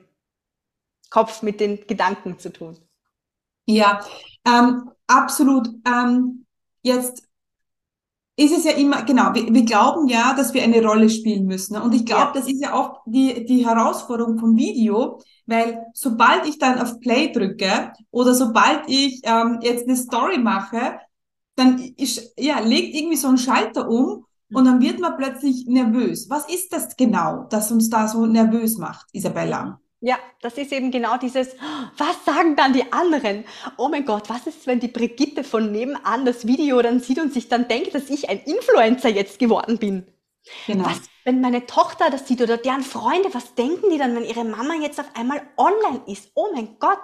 Kopf, 1.11 1.43
mit 1.43 1.61
den 1.61 1.87
Gedanken 1.87 2.39
zu 2.39 2.53
tun. 2.53 2.79
Ja, 3.67 4.01
ähm, 4.47 4.91
absolut. 5.07 5.69
Ähm, 5.87 6.47
jetzt 6.83 7.27
ist 8.37 8.57
es 8.57 8.65
ja 8.65 8.73
immer, 8.73 9.03
genau, 9.03 9.35
wir, 9.35 9.53
wir, 9.53 9.65
glauben 9.65 10.09
ja, 10.09 10.35
dass 10.35 10.55
wir 10.55 10.63
eine 10.63 10.83
Rolle 10.83 11.09
spielen 11.11 11.47
müssen. 11.47 11.77
Und 11.77 11.95
ich 11.95 12.05
glaube, 12.05 12.27
ja. 12.27 12.33
das 12.35 12.49
ist 12.49 12.63
ja 12.63 12.75
auch 12.75 13.03
die, 13.07 13.45
die 13.45 13.67
Herausforderung 13.67 14.39
vom 14.39 14.57
Video, 14.57 15.21
weil 15.47 15.87
sobald 15.95 16.47
ich 16.47 16.59
dann 16.59 16.79
auf 16.79 17.01
Play 17.01 17.33
drücke 17.33 17.93
oder 18.11 18.35
sobald 18.35 18.89
ich 18.89 19.21
ähm, 19.25 19.59
jetzt 19.63 19.87
eine 19.87 19.97
Story 19.97 20.39
mache, 20.39 20.99
dann 21.57 21.79
ist, 21.97 22.35
ja, 22.39 22.61
legt 22.61 22.95
irgendwie 22.95 23.17
so 23.17 23.29
ein 23.29 23.39
Schalter 23.39 23.89
um 23.89 24.25
und 24.53 24.65
dann 24.65 24.81
wird 24.81 25.01
man 25.01 25.17
plötzlich 25.17 25.67
nervös. 25.67 26.31
Was 26.31 26.49
ist 26.49 26.73
das 26.73 26.97
genau, 26.97 27.47
das 27.51 27.73
uns 27.73 27.91
da 27.91 28.07
so 28.07 28.27
nervös 28.27 28.79
macht, 28.79 29.07
Isabella? 29.13 29.81
Ja, 30.01 30.19
das 30.43 30.59
ist 30.59 30.73
eben 30.73 30.91
genau 30.91 31.17
dieses, 31.17 31.49
was 31.97 32.25
sagen 32.25 32.55
dann 32.55 32.75
die 32.75 32.93
anderen? 32.93 33.45
Oh 33.79 33.89
mein 33.89 34.05
Gott, 34.05 34.29
was 34.29 34.47
ist, 34.47 34.67
wenn 34.67 34.79
die 34.79 34.89
Brigitte 34.89 35.43
von 35.43 35.73
nebenan 35.73 36.25
das 36.27 36.47
Video 36.47 36.81
dann 36.83 37.01
sieht 37.01 37.19
und 37.19 37.33
sich 37.33 37.49
dann 37.49 37.67
denkt, 37.67 37.95
dass 37.95 38.11
ich 38.11 38.29
ein 38.29 38.39
Influencer 38.41 39.09
jetzt 39.09 39.39
geworden 39.39 39.79
bin? 39.79 40.07
Genau. 40.67 40.85
Was, 40.85 41.01
wenn 41.27 41.41
meine 41.41 41.67
Tochter 41.67 42.09
das 42.09 42.29
sieht 42.29 42.41
oder 42.41 42.57
deren 42.57 42.85
Freunde, 42.85 43.35
was 43.35 43.57
denken 43.57 43.91
die 43.91 43.99
dann, 43.99 44.15
wenn 44.15 44.25
ihre 44.25 44.45
Mama 44.45 44.75
jetzt 44.81 45.01
auf 45.01 45.07
einmal 45.15 45.43
online 45.57 46.01
ist? 46.07 46.31
Oh 46.35 46.47
mein 46.55 46.79
Gott. 46.79 47.01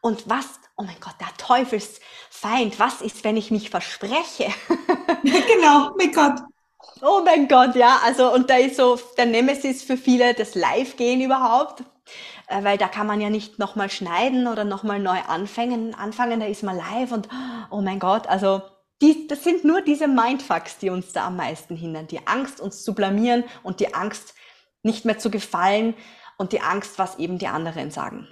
Und 0.00 0.30
was? 0.30 0.46
Oh 0.76 0.84
mein 0.84 1.00
Gott, 1.00 1.16
der 1.20 1.36
Teufelsfeind. 1.36 2.78
Was 2.78 3.02
ist, 3.02 3.24
wenn 3.24 3.36
ich 3.36 3.50
mich 3.50 3.70
verspreche? 3.70 4.46
genau, 5.24 5.90
mein 5.98 6.12
Gott. 6.12 6.38
Oh 7.02 7.22
mein 7.24 7.48
Gott, 7.48 7.74
ja. 7.74 7.98
Also, 8.04 8.32
und 8.32 8.48
da 8.48 8.58
ist 8.58 8.76
so 8.76 8.96
der 9.18 9.26
Nemesis 9.26 9.82
für 9.82 9.96
viele 9.96 10.34
das 10.34 10.54
Live-Gehen 10.54 11.20
überhaupt. 11.20 11.82
Äh, 12.46 12.62
weil 12.62 12.78
da 12.78 12.86
kann 12.86 13.08
man 13.08 13.20
ja 13.20 13.28
nicht 13.28 13.58
nochmal 13.58 13.90
schneiden 13.90 14.46
oder 14.46 14.62
nochmal 14.62 15.00
neu 15.00 15.18
anfangen, 15.26 15.96
anfangen, 15.96 16.38
da 16.38 16.46
ist 16.46 16.62
man 16.62 16.76
live 16.76 17.10
und 17.10 17.28
oh 17.70 17.80
mein 17.80 17.98
Gott, 17.98 18.26
also 18.26 18.62
die, 19.02 19.26
das 19.26 19.44
sind 19.44 19.64
nur 19.64 19.82
diese 19.82 20.08
Mindfucks, 20.08 20.78
die 20.78 20.90
uns 20.90 21.12
da 21.12 21.26
am 21.26 21.36
meisten 21.36 21.76
hindern. 21.76 22.06
Die 22.06 22.26
Angst, 22.26 22.60
uns 22.60 22.82
zu 22.82 22.94
blamieren 22.94 23.44
und 23.62 23.80
die 23.80 23.94
Angst, 23.94 24.34
nicht 24.82 25.04
mehr 25.04 25.18
zu 25.18 25.30
gefallen 25.30 25.94
und 26.38 26.52
die 26.52 26.60
Angst, 26.60 26.98
was 26.98 27.18
eben 27.18 27.38
die 27.38 27.48
anderen 27.48 27.90
sagen. 27.90 28.28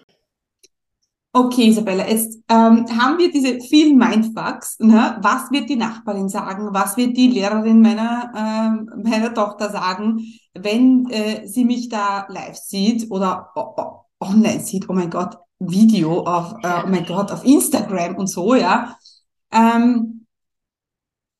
Okay, 1.35 1.69
Isabella, 1.69 2.07
jetzt 2.07 2.43
ähm, 2.51 2.87
haben 2.95 3.17
wir 3.17 3.33
diese 3.33 3.59
vielen 3.61 3.97
Mindfucks. 3.97 4.79
Ne? 4.81 5.17
Was 5.23 5.51
wird 5.51 5.71
die 5.71 5.77
Nachbarin 5.77 6.29
sagen? 6.29 6.69
Was 6.73 6.99
wird 6.99 7.17
die 7.17 7.29
Lehrerin 7.29 7.81
meiner, 7.81 8.31
äh, 8.37 9.03
meiner 9.03 9.33
Tochter 9.33 9.71
sagen, 9.71 10.21
wenn 10.53 11.09
äh, 11.09 11.47
sie 11.49 11.65
mich 11.65 11.89
da 11.89 12.27
live 12.29 12.57
sieht 12.57 13.11
oder 13.11 13.51
oh, 13.55 13.73
oh, 13.79 13.93
online 14.21 14.61
sieht? 14.61 14.91
Oh 14.91 14.93
mein 14.93 15.09
Gott, 15.09 15.39
Video 15.59 16.21
auf, 16.21 16.53
äh, 16.63 16.83
oh 16.85 16.89
mein 16.89 17.07
Gott, 17.07 17.33
auf 17.33 17.45
Instagram 17.47 18.17
und 18.17 18.27
so, 18.27 18.55
ja. 18.55 18.99
Ähm, 19.51 20.22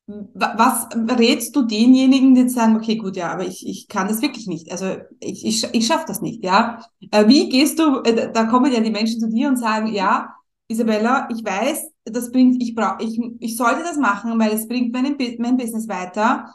was 0.05 0.89
rätst 1.17 1.55
du 1.55 1.61
denjenigen, 1.63 2.35
die 2.35 2.49
sagen, 2.49 2.75
okay, 2.75 2.97
gut, 2.97 3.15
ja, 3.15 3.31
aber 3.31 3.45
ich, 3.45 3.65
ich 3.65 3.87
kann 3.87 4.07
das 4.07 4.21
wirklich 4.21 4.47
nicht. 4.47 4.71
Also 4.71 4.97
ich, 5.19 5.45
ich, 5.45 5.63
ich 5.73 5.87
schaffe 5.87 6.05
das 6.07 6.21
nicht, 6.21 6.43
ja. 6.43 6.85
Äh, 7.11 7.27
wie 7.27 7.47
gehst 7.47 7.79
du, 7.79 8.01
äh, 8.01 8.31
da 8.31 8.43
kommen 8.45 8.71
ja 8.71 8.81
die 8.81 8.91
Menschen 8.91 9.19
zu 9.19 9.29
dir 9.29 9.47
und 9.47 9.57
sagen, 9.57 9.87
ja, 9.87 10.35
Isabella, 10.67 11.29
ich 11.31 11.43
weiß, 11.43 11.89
das 12.05 12.31
bringt, 12.31 12.61
ich 12.61 12.75
brauche, 12.75 13.01
ich, 13.01 13.19
ich 13.39 13.55
sollte 13.55 13.83
das 13.83 13.97
machen, 13.97 14.37
weil 14.39 14.51
es 14.51 14.67
bringt 14.67 14.91
mein, 14.91 15.15
mein 15.37 15.57
Business 15.57 15.87
weiter, 15.87 16.53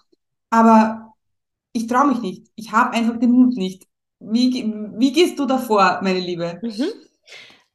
aber 0.50 1.14
ich 1.72 1.86
traue 1.86 2.08
mich 2.08 2.20
nicht. 2.20 2.48
Ich 2.54 2.72
habe 2.72 2.92
einfach 2.92 3.18
den 3.18 3.30
Mut 3.30 3.56
nicht. 3.56 3.86
Wie, 4.20 4.74
wie 4.96 5.12
gehst 5.12 5.38
du 5.38 5.46
davor, 5.46 6.00
meine 6.02 6.20
Liebe? 6.20 6.58
Mhm. 6.62 6.86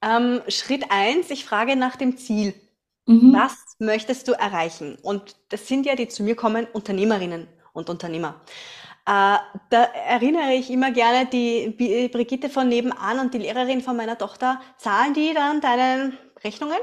Ähm, 0.01 0.41
Schritt 0.49 0.85
eins, 0.89 1.29
ich 1.29 1.45
frage 1.45 1.75
nach 1.75 1.95
dem 1.95 2.17
Ziel. 2.17 2.53
Mhm. 3.07 3.33
Was 3.33 3.62
möchtest 3.79 4.27
du 4.27 4.33
erreichen? 4.33 4.97
Und 5.01 5.35
das 5.49 5.67
sind 5.67 5.85
ja 5.85 5.95
die 5.95 6.07
zu 6.07 6.23
mir 6.23 6.35
kommen 6.35 6.67
Unternehmerinnen 6.71 7.47
und 7.73 7.89
Unternehmer. 7.89 8.41
Äh, 9.05 9.37
da 9.69 9.83
erinnere 10.07 10.53
ich 10.53 10.71
immer 10.71 10.91
gerne 10.91 11.25
die 11.25 12.09
Brigitte 12.11 12.49
von 12.49 12.69
nebenan 12.69 13.19
und 13.19 13.33
die 13.33 13.39
Lehrerin 13.39 13.81
von 13.81 13.97
meiner 13.97 14.17
Tochter. 14.17 14.61
Zahlen 14.77 15.13
die 15.13 15.33
dann 15.33 15.59
deine 15.59 16.13
Rechnungen? 16.43 16.79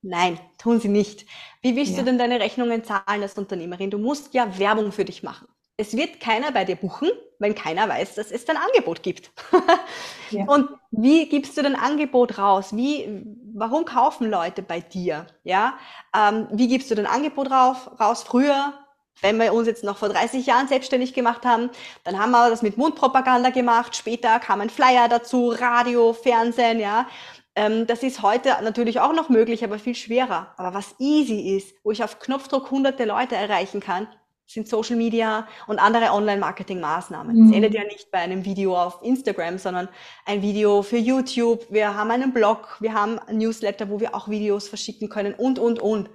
Nein, 0.00 0.38
tun 0.58 0.80
sie 0.80 0.88
nicht. 0.88 1.26
Wie 1.60 1.74
willst 1.74 1.92
ja. 1.92 1.98
du 1.98 2.04
denn 2.04 2.18
deine 2.18 2.38
Rechnungen 2.38 2.84
zahlen 2.84 3.22
als 3.22 3.36
Unternehmerin? 3.36 3.90
Du 3.90 3.98
musst 3.98 4.32
ja 4.32 4.58
Werbung 4.58 4.92
für 4.92 5.04
dich 5.04 5.24
machen. 5.24 5.48
Es 5.80 5.96
wird 5.96 6.18
keiner 6.18 6.50
bei 6.50 6.64
dir 6.64 6.74
buchen, 6.74 7.08
wenn 7.38 7.54
keiner 7.54 7.88
weiß, 7.88 8.16
dass 8.16 8.32
es 8.32 8.44
dein 8.44 8.56
Angebot 8.56 9.04
gibt. 9.04 9.30
ja. 10.30 10.44
Und 10.46 10.68
wie 10.90 11.28
gibst 11.28 11.56
du 11.56 11.62
dein 11.62 11.76
Angebot 11.76 12.36
raus? 12.36 12.74
Wie, 12.74 13.22
warum 13.54 13.84
kaufen 13.84 14.28
Leute 14.28 14.62
bei 14.62 14.80
dir? 14.80 15.28
Ja, 15.44 15.78
ähm, 16.12 16.48
wie 16.50 16.66
gibst 16.66 16.90
du 16.90 16.96
dein 16.96 17.06
Angebot 17.06 17.52
rauf, 17.52 17.92
raus? 18.00 18.24
Früher, 18.24 18.74
wenn 19.20 19.38
wir 19.38 19.52
uns 19.52 19.68
jetzt 19.68 19.84
noch 19.84 19.98
vor 19.98 20.08
30 20.08 20.46
Jahren 20.46 20.66
selbstständig 20.66 21.14
gemacht 21.14 21.44
haben, 21.44 21.70
dann 22.02 22.18
haben 22.18 22.32
wir 22.32 22.50
das 22.50 22.62
mit 22.62 22.76
Mundpropaganda 22.76 23.50
gemacht. 23.50 23.94
Später 23.94 24.40
kam 24.40 24.60
ein 24.60 24.70
Flyer 24.70 25.08
dazu, 25.08 25.50
Radio, 25.50 26.12
Fernsehen, 26.12 26.80
ja. 26.80 27.06
Ähm, 27.54 27.86
das 27.86 28.02
ist 28.02 28.22
heute 28.22 28.56
natürlich 28.62 28.98
auch 28.98 29.12
noch 29.12 29.28
möglich, 29.28 29.62
aber 29.62 29.78
viel 29.78 29.94
schwerer. 29.94 30.54
Aber 30.56 30.74
was 30.74 30.96
easy 30.98 31.56
ist, 31.56 31.72
wo 31.84 31.92
ich 31.92 32.02
auf 32.02 32.18
Knopfdruck 32.18 32.72
hunderte 32.72 33.04
Leute 33.04 33.36
erreichen 33.36 33.78
kann, 33.78 34.08
sind 34.48 34.66
Social 34.66 34.96
Media 34.96 35.46
und 35.66 35.78
andere 35.78 36.10
Online-Marketing-Maßnahmen. 36.12 37.44
Es 37.44 37.48
mhm. 37.48 37.52
endet 37.52 37.74
ja 37.74 37.84
nicht 37.84 38.10
bei 38.10 38.18
einem 38.18 38.44
Video 38.46 38.76
auf 38.76 39.00
Instagram, 39.02 39.58
sondern 39.58 39.88
ein 40.24 40.40
Video 40.40 40.82
für 40.82 40.96
YouTube. 40.96 41.66
Wir 41.70 41.94
haben 41.94 42.10
einen 42.10 42.32
Blog, 42.32 42.78
wir 42.80 42.94
haben 42.94 43.18
ein 43.18 43.38
Newsletter, 43.38 43.90
wo 43.90 44.00
wir 44.00 44.14
auch 44.14 44.28
Videos 44.28 44.66
verschicken 44.66 45.10
können 45.10 45.34
und, 45.34 45.58
und, 45.58 45.80
und. 45.80 46.08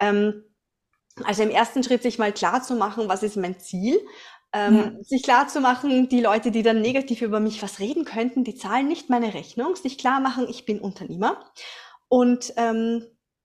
Ähm, 0.00 0.44
also 1.24 1.42
im 1.42 1.50
ersten 1.50 1.84
Schritt 1.84 2.02
sich 2.02 2.18
mal 2.18 2.32
klar 2.32 2.62
zu 2.62 2.74
machen, 2.74 3.08
was 3.08 3.22
ist 3.22 3.36
mein 3.36 3.60
Ziel. 3.60 4.00
Ähm, 4.54 4.76
ja. 4.76 4.92
Sich 5.02 5.22
klar 5.22 5.46
zu 5.48 5.60
machen, 5.60 6.08
die 6.08 6.20
Leute, 6.20 6.50
die 6.50 6.62
dann 6.62 6.80
negativ 6.80 7.20
über 7.20 7.38
mich 7.38 7.62
was 7.62 7.80
reden 7.80 8.06
könnten, 8.06 8.44
die 8.44 8.54
zahlen 8.54 8.88
nicht 8.88 9.10
meine 9.10 9.34
Rechnung. 9.34 9.76
Sich 9.76 9.98
klar 9.98 10.20
machen, 10.20 10.46
ich 10.48 10.64
bin 10.64 10.80
Unternehmer. 10.80 11.36
Und 12.08 12.54
ähm, 12.56 13.04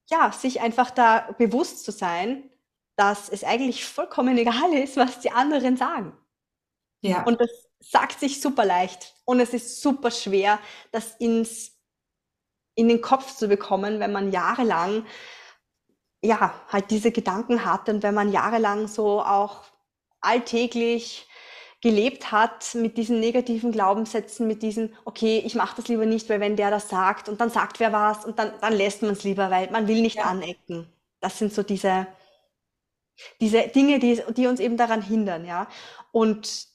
ja, 0.10 0.32
sich 0.32 0.62
einfach 0.62 0.92
da 0.92 1.30
bewusst 1.38 1.84
zu 1.84 1.92
sein, 1.92 2.50
dass 2.98 3.30
es 3.30 3.44
eigentlich 3.44 3.86
vollkommen 3.86 4.38
egal 4.38 4.74
ist, 4.74 4.98
was 4.98 5.20
die 5.20 5.32
anderen 5.32 5.78
sagen. 5.78 6.18
Ja. 7.02 7.24
Und 7.24 7.40
das 7.40 7.50
sagt 7.80 8.20
sich 8.20 8.42
super 8.42 8.66
leicht 8.66 9.16
und 9.24 9.40
es 9.40 9.54
ist 9.54 9.82
super 9.82 10.12
schwer, 10.12 10.60
das 10.92 11.16
ins, 11.18 11.78
in 12.76 12.90
den 12.90 13.02
Kopf 13.02 13.36
zu 13.36 13.48
bekommen, 13.48 14.00
wenn 14.00 14.12
man 14.12 14.32
jahrelang 14.32 15.06
ja, 16.24 16.54
halt 16.70 16.90
diese 16.92 17.12
Gedanken 17.12 17.64
hat 17.64 17.90
und 17.90 18.04
wenn 18.04 18.16
man 18.16 18.32
jahrelang 18.32 18.88
so 18.88 19.22
auch 19.22 19.66
alltäglich 20.20 21.28
gelebt 21.82 22.32
hat 22.32 22.74
mit 22.74 22.98
diesen 22.98 23.20
negativen 23.20 23.72
Glaubenssätzen, 23.72 24.48
mit 24.48 24.64
diesen, 24.64 24.96
okay, 25.06 25.44
ich 25.46 25.54
mache 25.54 25.76
das 25.78 25.88
lieber 25.88 26.08
nicht, 26.08 26.28
weil 26.28 26.40
wenn 26.40 26.56
der 26.56 26.72
das 26.72 26.90
sagt 26.90 27.30
und 27.30 27.40
dann 27.40 27.52
sagt 27.52 27.80
wer 27.80 27.94
was 27.94 28.26
und 28.26 28.40
dann, 28.40 28.52
dann 28.60 28.74
lässt 28.74 29.04
man 29.04 29.12
es 29.12 29.24
lieber, 29.24 29.52
weil 29.52 29.70
man 29.70 29.88
will 29.88 30.02
nicht 30.02 30.18
ja. 30.18 30.24
anecken. 30.24 30.92
Das 31.20 31.38
sind 31.38 31.54
so 31.54 31.62
diese, 31.62 32.08
diese 33.42 33.68
Dinge, 33.68 34.00
die, 34.00 34.22
die 34.36 34.48
uns 34.48 34.60
eben 34.60 34.78
daran 34.78 35.02
hindern, 35.02 35.46
ja. 35.46 35.68
Und 36.12 36.68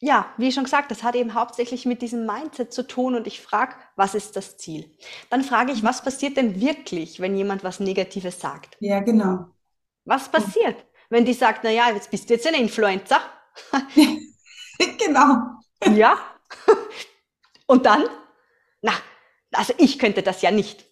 ja, 0.00 0.32
wie 0.36 0.52
schon 0.52 0.64
gesagt, 0.64 0.90
das 0.90 1.02
hat 1.02 1.14
eben 1.14 1.34
hauptsächlich 1.34 1.86
mit 1.86 2.02
diesem 2.02 2.26
Mindset 2.26 2.72
zu 2.72 2.86
tun 2.86 3.14
und 3.14 3.26
ich 3.26 3.40
frage, 3.40 3.74
was 3.96 4.14
ist 4.14 4.36
das 4.36 4.58
Ziel? 4.58 4.90
Dann 5.30 5.42
frage 5.42 5.72
ich, 5.72 5.82
was 5.82 6.02
passiert 6.02 6.36
denn 6.36 6.60
wirklich, 6.60 7.20
wenn 7.20 7.34
jemand 7.34 7.64
was 7.64 7.80
Negatives 7.80 8.40
sagt? 8.40 8.76
Ja, 8.80 9.00
genau. 9.00 9.46
Was 10.04 10.30
passiert, 10.30 10.84
wenn 11.08 11.24
die 11.24 11.32
sagt, 11.32 11.64
na 11.64 11.70
ja, 11.70 11.90
jetzt 11.90 12.10
bist 12.10 12.28
du 12.28 12.34
jetzt 12.34 12.46
ein 12.46 12.54
Influencer? 12.54 13.20
genau. 14.98 15.36
Ja. 15.94 16.18
Und 17.66 17.86
dann? 17.86 18.04
Na, 18.82 18.92
also 19.52 19.72
ich 19.78 19.98
könnte 19.98 20.22
das 20.22 20.42
ja 20.42 20.50
nicht. 20.50 20.84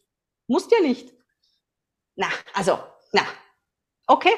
Musst 0.47 0.73
ja 0.73 0.81
nicht. 0.81 1.13
Na, 2.17 2.29
also, 2.55 2.79
na. 3.13 3.23
Okay, 4.07 4.33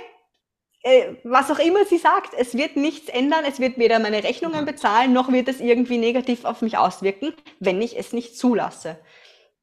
was 1.25 1.51
auch 1.51 1.59
immer 1.59 1.85
sie 1.85 1.99
sagt, 1.99 2.33
es 2.39 2.55
wird 2.55 2.77
nichts 2.77 3.09
ändern, 3.09 3.45
es 3.45 3.59
wird 3.59 3.77
weder 3.77 3.99
meine 3.99 4.23
Rechnungen 4.23 4.65
bezahlen, 4.65 5.13
noch 5.13 5.33
wird 5.33 5.49
es 5.49 5.61
irgendwie 5.61 5.99
negativ 5.99 6.45
auf 6.45 6.63
mich 6.63 6.79
auswirken, 6.79 7.35
wenn 7.59 7.83
ich 7.83 7.99
es 7.99 8.13
nicht 8.13 8.39
zulasse. 8.39 8.99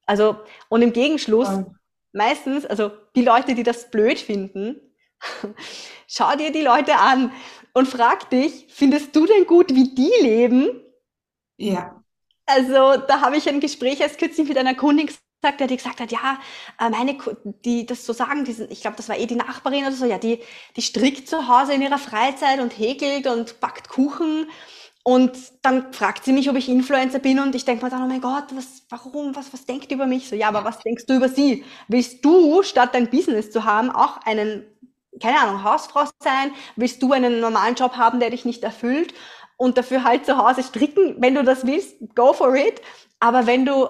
Also, 0.06 0.36
und 0.68 0.82
im 0.82 0.92
Gegenschluss, 0.92 1.48
ja. 1.48 1.65
meistens, 2.12 2.65
also 2.65 2.92
die 3.15 3.22
Leute, 3.22 3.56
die 3.56 3.63
das 3.63 3.89
blöd 3.89 4.20
finden, 4.20 4.82
schau 6.08 6.36
dir 6.36 6.51
die 6.51 6.62
Leute 6.62 6.98
an 6.98 7.32
und 7.74 7.88
frag 7.88 8.30
dich, 8.30 8.68
findest 8.70 9.15
du 9.15 9.25
denn 9.25 9.48
gut, 9.48 9.74
wie 9.74 9.96
die 9.96 10.12
leben? 10.22 10.82
Ja. 11.56 12.03
Also, 12.46 12.98
da 12.98 13.22
habe 13.22 13.38
ich 13.38 13.48
ein 13.48 13.62
Gespräch 13.62 14.01
erst 14.01 14.20
kürzlich 14.20 14.50
mit 14.50 14.58
einer 14.58 14.75
Kundin 14.75 15.08
gesagt, 15.44 15.60
der 15.60 15.68
die 15.68 15.78
gesagt 15.78 16.00
hat, 16.00 16.12
ja, 16.12 16.40
äh, 16.80 16.90
meine, 16.90 17.18
die 17.66 17.86
das 17.86 18.06
so 18.06 18.14
sagen, 18.14 18.46
die 18.46 18.54
sind, 18.54 18.72
ich 18.72 18.82
glaube, 18.82 18.98
das 18.98 19.10
war 19.10 19.18
eh 19.18 19.26
die 19.26 19.36
Nachbarin 19.36 19.84
oder 19.84 19.92
so, 19.94 20.06
ja, 20.06 20.18
die, 20.18 20.40
die 20.78 20.82
strickt 20.82 21.28
zu 21.28 21.48
Hause 21.48 21.74
in 21.74 21.82
ihrer 21.82 21.98
Freizeit 21.98 22.60
und 22.60 22.78
häkelt 22.78 23.28
und 23.28 23.60
backt 23.60 23.90
Kuchen. 23.90 24.48
Und 25.06 25.38
dann 25.64 25.92
fragt 25.92 26.24
sie 26.24 26.32
mich, 26.32 26.50
ob 26.50 26.56
ich 26.56 26.70
Influencer 26.70 27.20
bin 27.20 27.40
und 27.40 27.56
ich 27.56 27.66
denke 27.66 27.84
mir 27.84 27.92
dann, 27.92 28.04
oh 28.04 28.08
mein 28.08 28.22
Gott, 28.22 28.46
was, 28.54 28.84
warum, 28.90 29.36
was, 29.36 29.52
was 29.52 29.66
denkt 29.66 29.92
die 29.92 29.96
über 29.96 30.06
mich? 30.06 30.30
So, 30.30 30.36
ja, 30.36 30.48
aber 30.48 30.64
was 30.64 30.80
denkst 30.80 31.06
du 31.08 31.16
über 31.16 31.28
sie? 31.28 31.66
Willst 31.90 32.24
du, 32.24 32.64
statt 32.64 32.92
dein 32.94 33.10
Business 33.10 33.52
zu 33.52 33.66
haben, 33.66 33.92
auch 33.92 34.22
einen, 34.26 34.64
keine 35.22 35.42
Ahnung, 35.42 35.66
Hausfrau 35.66 36.06
sein? 36.20 36.52
Willst 36.78 37.04
du 37.04 37.12
einen 37.12 37.42
normalen 37.42 37.76
Job 37.76 37.98
haben, 37.98 38.22
der 38.22 38.30
dich 38.30 38.46
nicht 38.46 38.64
erfüllt? 38.64 39.14
Und 39.58 39.78
dafür 39.78 40.06
halt 40.06 40.26
zu 40.26 40.38
Hause 40.38 40.64
stricken, 40.64 41.18
wenn 41.20 41.36
du 41.36 41.44
das 41.44 41.68
willst, 41.68 41.98
go 42.16 42.32
for 42.32 42.56
it. 42.56 42.82
Aber 43.20 43.46
wenn 43.46 43.66
du 43.66 43.88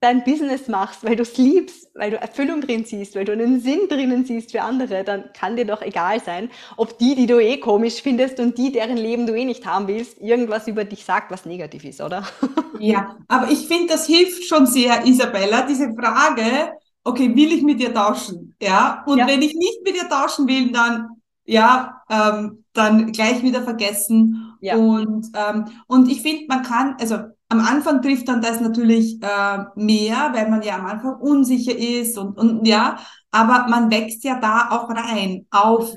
dein 0.00 0.22
Business 0.24 0.68
machst, 0.68 1.04
weil 1.04 1.16
du 1.16 1.22
es 1.22 1.36
liebst, 1.36 1.90
weil 1.94 2.10
du 2.10 2.20
Erfüllung 2.20 2.60
drin 2.60 2.84
siehst, 2.84 3.16
weil 3.16 3.24
du 3.24 3.32
einen 3.32 3.60
Sinn 3.60 3.88
drinnen 3.88 4.24
siehst 4.24 4.52
für 4.52 4.62
andere, 4.62 5.02
dann 5.02 5.24
kann 5.32 5.56
dir 5.56 5.64
doch 5.64 5.82
egal 5.82 6.22
sein, 6.22 6.50
ob 6.76 6.98
die, 6.98 7.14
die 7.14 7.26
du 7.26 7.40
eh 7.40 7.58
komisch 7.58 8.00
findest 8.02 8.38
und 8.38 8.58
die, 8.58 8.70
deren 8.70 8.96
Leben 8.96 9.26
du 9.26 9.34
eh 9.34 9.44
nicht 9.44 9.66
haben 9.66 9.88
willst, 9.88 10.20
irgendwas 10.20 10.68
über 10.68 10.84
dich 10.84 11.04
sagt, 11.04 11.30
was 11.30 11.46
negativ 11.46 11.84
ist, 11.84 12.00
oder? 12.00 12.26
Ja, 12.80 13.16
aber 13.26 13.50
ich 13.50 13.66
finde, 13.66 13.88
das 13.88 14.06
hilft 14.06 14.44
schon 14.44 14.64
sehr, 14.64 15.04
Isabella, 15.04 15.62
diese 15.62 15.92
Frage, 15.94 16.70
okay, 17.02 17.34
will 17.34 17.52
ich 17.52 17.62
mit 17.62 17.80
dir 17.80 17.92
tauschen? 17.92 18.54
Ja, 18.62 19.02
und 19.04 19.18
ja. 19.18 19.26
wenn 19.26 19.42
ich 19.42 19.54
nicht 19.54 19.82
mit 19.84 19.96
dir 19.96 20.08
tauschen 20.08 20.46
will, 20.46 20.70
dann, 20.70 21.08
ja, 21.44 22.02
ähm, 22.08 22.62
dann 22.74 23.10
gleich 23.10 23.42
wieder 23.42 23.62
vergessen. 23.62 24.54
Ja. 24.60 24.76
Und, 24.76 25.26
ähm, 25.34 25.64
und 25.88 26.08
ich 26.08 26.22
finde, 26.22 26.44
man 26.46 26.62
kann, 26.62 26.96
also 27.00 27.16
am 27.48 27.60
Anfang 27.60 28.02
trifft 28.02 28.28
dann 28.28 28.42
das 28.42 28.60
natürlich 28.60 29.22
äh, 29.22 29.58
mehr, 29.74 30.30
weil 30.34 30.50
man 30.50 30.62
ja 30.62 30.76
am 30.76 30.86
Anfang 30.86 31.16
unsicher 31.16 31.76
ist 31.76 32.18
und, 32.18 32.36
und 32.36 32.66
ja, 32.66 32.98
aber 33.30 33.68
man 33.68 33.90
wächst 33.90 34.24
ja 34.24 34.38
da 34.38 34.68
auch 34.70 34.90
rein 34.90 35.46
auf 35.50 35.94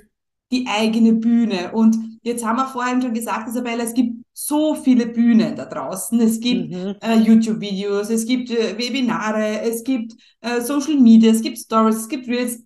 die 0.52 0.68
eigene 0.68 1.14
Bühne. 1.14 1.72
Und 1.74 1.98
jetzt 2.24 2.46
haben 2.46 2.58
wir 2.58 2.68
vorhin 2.68 3.02
schon 3.02 3.14
gesagt, 3.14 3.48
Isabella, 3.48 3.84
es 3.84 3.94
gibt 3.94 4.24
so 4.34 4.76
viele 4.76 5.08
Bühnen 5.08 5.56
da 5.56 5.66
draußen. 5.66 6.20
Es 6.20 6.40
gibt 6.40 6.72
mhm. 6.72 6.96
äh, 7.02 7.16
YouTube-Videos, 7.16 8.10
es 8.10 8.26
gibt 8.26 8.50
äh, 8.52 8.78
Webinare, 8.78 9.62
es 9.62 9.84
gibt 9.84 10.14
äh, 10.42 10.62
Social 10.62 10.98
Media, 10.98 11.32
es 11.32 11.42
gibt 11.42 11.58
Stories, 11.58 11.98
es 11.98 12.10
gibt 12.10 12.28
Reels. 12.28 12.64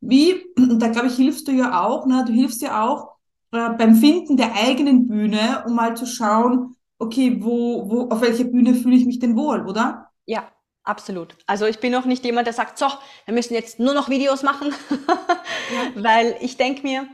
Wie, 0.00 0.40
da 0.78 0.88
glaube 0.88 1.08
ich, 1.08 1.14
hilfst 1.16 1.46
du 1.48 1.52
ja 1.52 1.84
auch, 1.84 2.06
ne? 2.06 2.24
du 2.26 2.32
hilfst 2.32 2.62
ja 2.62 2.84
auch 2.84 3.10
äh, 3.52 3.70
beim 3.70 3.96
Finden 3.96 4.36
der 4.36 4.54
eigenen 4.54 5.06
Bühne, 5.06 5.64
um 5.66 5.74
mal 5.74 5.96
zu 5.96 6.06
schauen, 6.06 6.76
okay, 7.00 7.38
wo, 7.40 7.90
wo, 7.90 8.08
auf 8.10 8.20
welcher 8.20 8.44
Bühne 8.44 8.74
fühle 8.74 8.96
ich 8.96 9.06
mich 9.06 9.18
denn 9.18 9.36
wohl, 9.36 9.66
oder? 9.66 10.10
Ja, 10.26 10.52
absolut. 10.84 11.34
Also 11.46 11.66
ich 11.66 11.80
bin 11.80 11.92
noch 11.92 12.04
nicht 12.04 12.24
jemand, 12.24 12.46
der 12.46 12.54
sagt, 12.54 12.78
so, 12.78 12.86
wir 13.24 13.34
müssen 13.34 13.54
jetzt 13.54 13.80
nur 13.80 13.94
noch 13.94 14.08
Videos 14.08 14.42
machen, 14.42 14.72
ja. 14.90 16.02
weil 16.02 16.36
ich 16.40 16.56
denke 16.56 16.82
mir, 16.82 17.08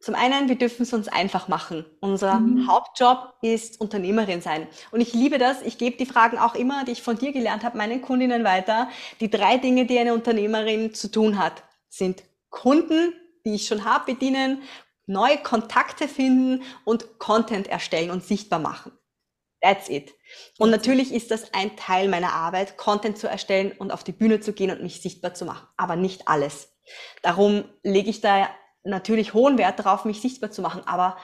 zum 0.00 0.14
einen, 0.14 0.48
wir 0.48 0.56
dürfen 0.56 0.82
es 0.82 0.92
uns 0.92 1.08
einfach 1.08 1.48
machen. 1.48 1.84
Unser 2.00 2.38
mhm. 2.38 2.68
Hauptjob 2.68 3.34
ist 3.42 3.80
Unternehmerin 3.80 4.42
sein. 4.42 4.66
Und 4.90 5.00
ich 5.00 5.14
liebe 5.14 5.38
das. 5.38 5.62
Ich 5.62 5.78
gebe 5.78 5.96
die 5.96 6.06
Fragen 6.06 6.38
auch 6.38 6.54
immer, 6.54 6.84
die 6.84 6.92
ich 6.92 7.02
von 7.02 7.16
dir 7.16 7.32
gelernt 7.32 7.64
habe, 7.64 7.78
meinen 7.78 8.02
Kundinnen 8.02 8.44
weiter. 8.44 8.88
Die 9.20 9.30
drei 9.30 9.56
Dinge, 9.56 9.86
die 9.86 9.98
eine 9.98 10.12
Unternehmerin 10.12 10.92
zu 10.92 11.10
tun 11.10 11.38
hat, 11.38 11.64
sind 11.88 12.22
Kunden, 12.50 13.14
die 13.46 13.54
ich 13.54 13.66
schon 13.66 13.84
habe, 13.84 14.12
bedienen, 14.12 14.62
neue 15.06 15.38
Kontakte 15.38 16.08
finden 16.08 16.62
und 16.84 17.18
Content 17.18 17.68
erstellen 17.68 18.10
und 18.10 18.24
sichtbar 18.24 18.58
machen. 18.58 18.92
That's 19.62 19.88
it. 19.88 20.14
Und 20.58 20.70
natürlich 20.70 21.12
ist 21.12 21.30
das 21.30 21.54
ein 21.54 21.76
Teil 21.76 22.08
meiner 22.08 22.32
Arbeit, 22.32 22.76
Content 22.76 23.16
zu 23.18 23.26
erstellen 23.26 23.72
und 23.72 23.90
auf 23.90 24.04
die 24.04 24.12
Bühne 24.12 24.40
zu 24.40 24.52
gehen 24.52 24.70
und 24.70 24.82
mich 24.82 25.00
sichtbar 25.00 25.34
zu 25.34 25.44
machen. 25.44 25.66
Aber 25.76 25.96
nicht 25.96 26.28
alles. 26.28 26.76
Darum 27.22 27.64
lege 27.82 28.10
ich 28.10 28.20
da 28.20 28.48
natürlich 28.84 29.34
hohen 29.34 29.58
Wert 29.58 29.78
darauf, 29.78 30.04
mich 30.04 30.20
sichtbar 30.20 30.50
zu 30.50 30.62
machen. 30.62 30.82
Aber 30.86 31.16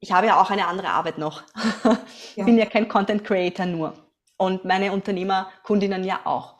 ich 0.00 0.12
habe 0.12 0.26
ja 0.26 0.40
auch 0.40 0.50
eine 0.50 0.66
andere 0.66 0.88
Arbeit 0.88 1.18
noch. 1.18 1.42
Ich 2.30 2.36
ja. 2.36 2.44
bin 2.44 2.58
ja 2.58 2.66
kein 2.66 2.88
Content 2.88 3.24
Creator 3.24 3.66
nur. 3.66 3.94
Und 4.36 4.64
meine 4.64 4.92
Unternehmerkundinnen 4.92 6.04
ja 6.04 6.20
auch. 6.24 6.59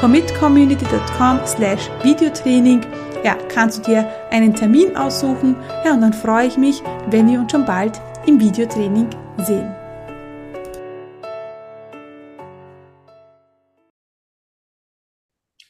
commitcommunity.com 0.00 1.40
slash 1.46 1.88
Videotraining 2.02 2.80
ja, 3.24 3.34
kannst 3.48 3.78
du 3.78 3.90
dir 3.90 4.08
einen 4.30 4.54
Termin 4.54 4.96
aussuchen. 4.96 5.56
Ja, 5.84 5.92
und 5.92 6.00
dann 6.02 6.12
freue 6.12 6.46
ich 6.46 6.56
mich, 6.56 6.82
wenn 7.08 7.28
wir 7.28 7.40
uns 7.40 7.50
schon 7.50 7.64
bald 7.64 8.00
im 8.26 8.38
Videotraining 8.38 9.08
sehen. 9.38 9.74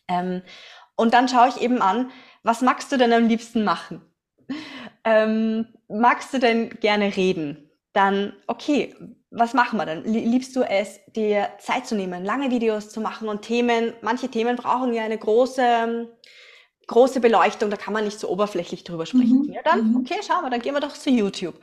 Ähm, 0.09 0.43
und 0.97 1.15
dann 1.15 1.29
schaue 1.29 1.49
ich 1.49 1.61
eben 1.61 1.81
an, 1.81 2.11
was 2.43 2.61
magst 2.61 2.93
du 2.93 2.97
denn 2.97 3.13
am 3.13 3.29
liebsten 3.29 3.65
machen? 3.65 4.03
Ähm, 5.05 5.67
magst 5.89 6.35
du 6.35 6.39
denn 6.39 6.71
gerne 6.81 7.17
reden? 7.17 7.68
Dann, 7.99 8.33
okay, 8.47 8.95
was 9.33 9.55
machen 9.55 9.77
wir 9.77 9.85
dann? 9.85 10.05
Liebst 10.05 10.55
du 10.55 10.63
es, 10.63 11.01
dir 11.17 11.49
Zeit 11.59 11.85
zu 11.85 11.97
nehmen, 11.97 12.25
lange 12.25 12.53
Videos 12.53 12.91
zu 12.91 13.01
machen 13.01 13.29
und 13.29 13.43
Themen, 13.43 13.93
manche 14.03 14.29
Themen 14.29 14.55
brauchen 14.55 14.95
ja 14.95 15.03
eine 15.03 15.19
große, 15.19 16.09
große 16.87 17.19
Beleuchtung, 17.19 17.71
da 17.71 17.77
kann 17.77 17.93
man 17.93 18.05
nicht 18.05 18.21
so 18.21 18.29
oberflächlich 18.29 18.85
drüber 18.85 19.05
sprechen. 19.05 19.47
Mhm. 19.47 19.53
Ja, 19.53 19.63
dann, 19.65 19.91
mhm. 19.91 19.97
okay, 19.97 20.21
schauen 20.25 20.45
wir, 20.45 20.51
dann 20.51 20.63
gehen 20.63 20.75
wir 20.75 20.81
doch 20.81 20.93
zu 20.93 21.11
YouTube. 21.11 21.57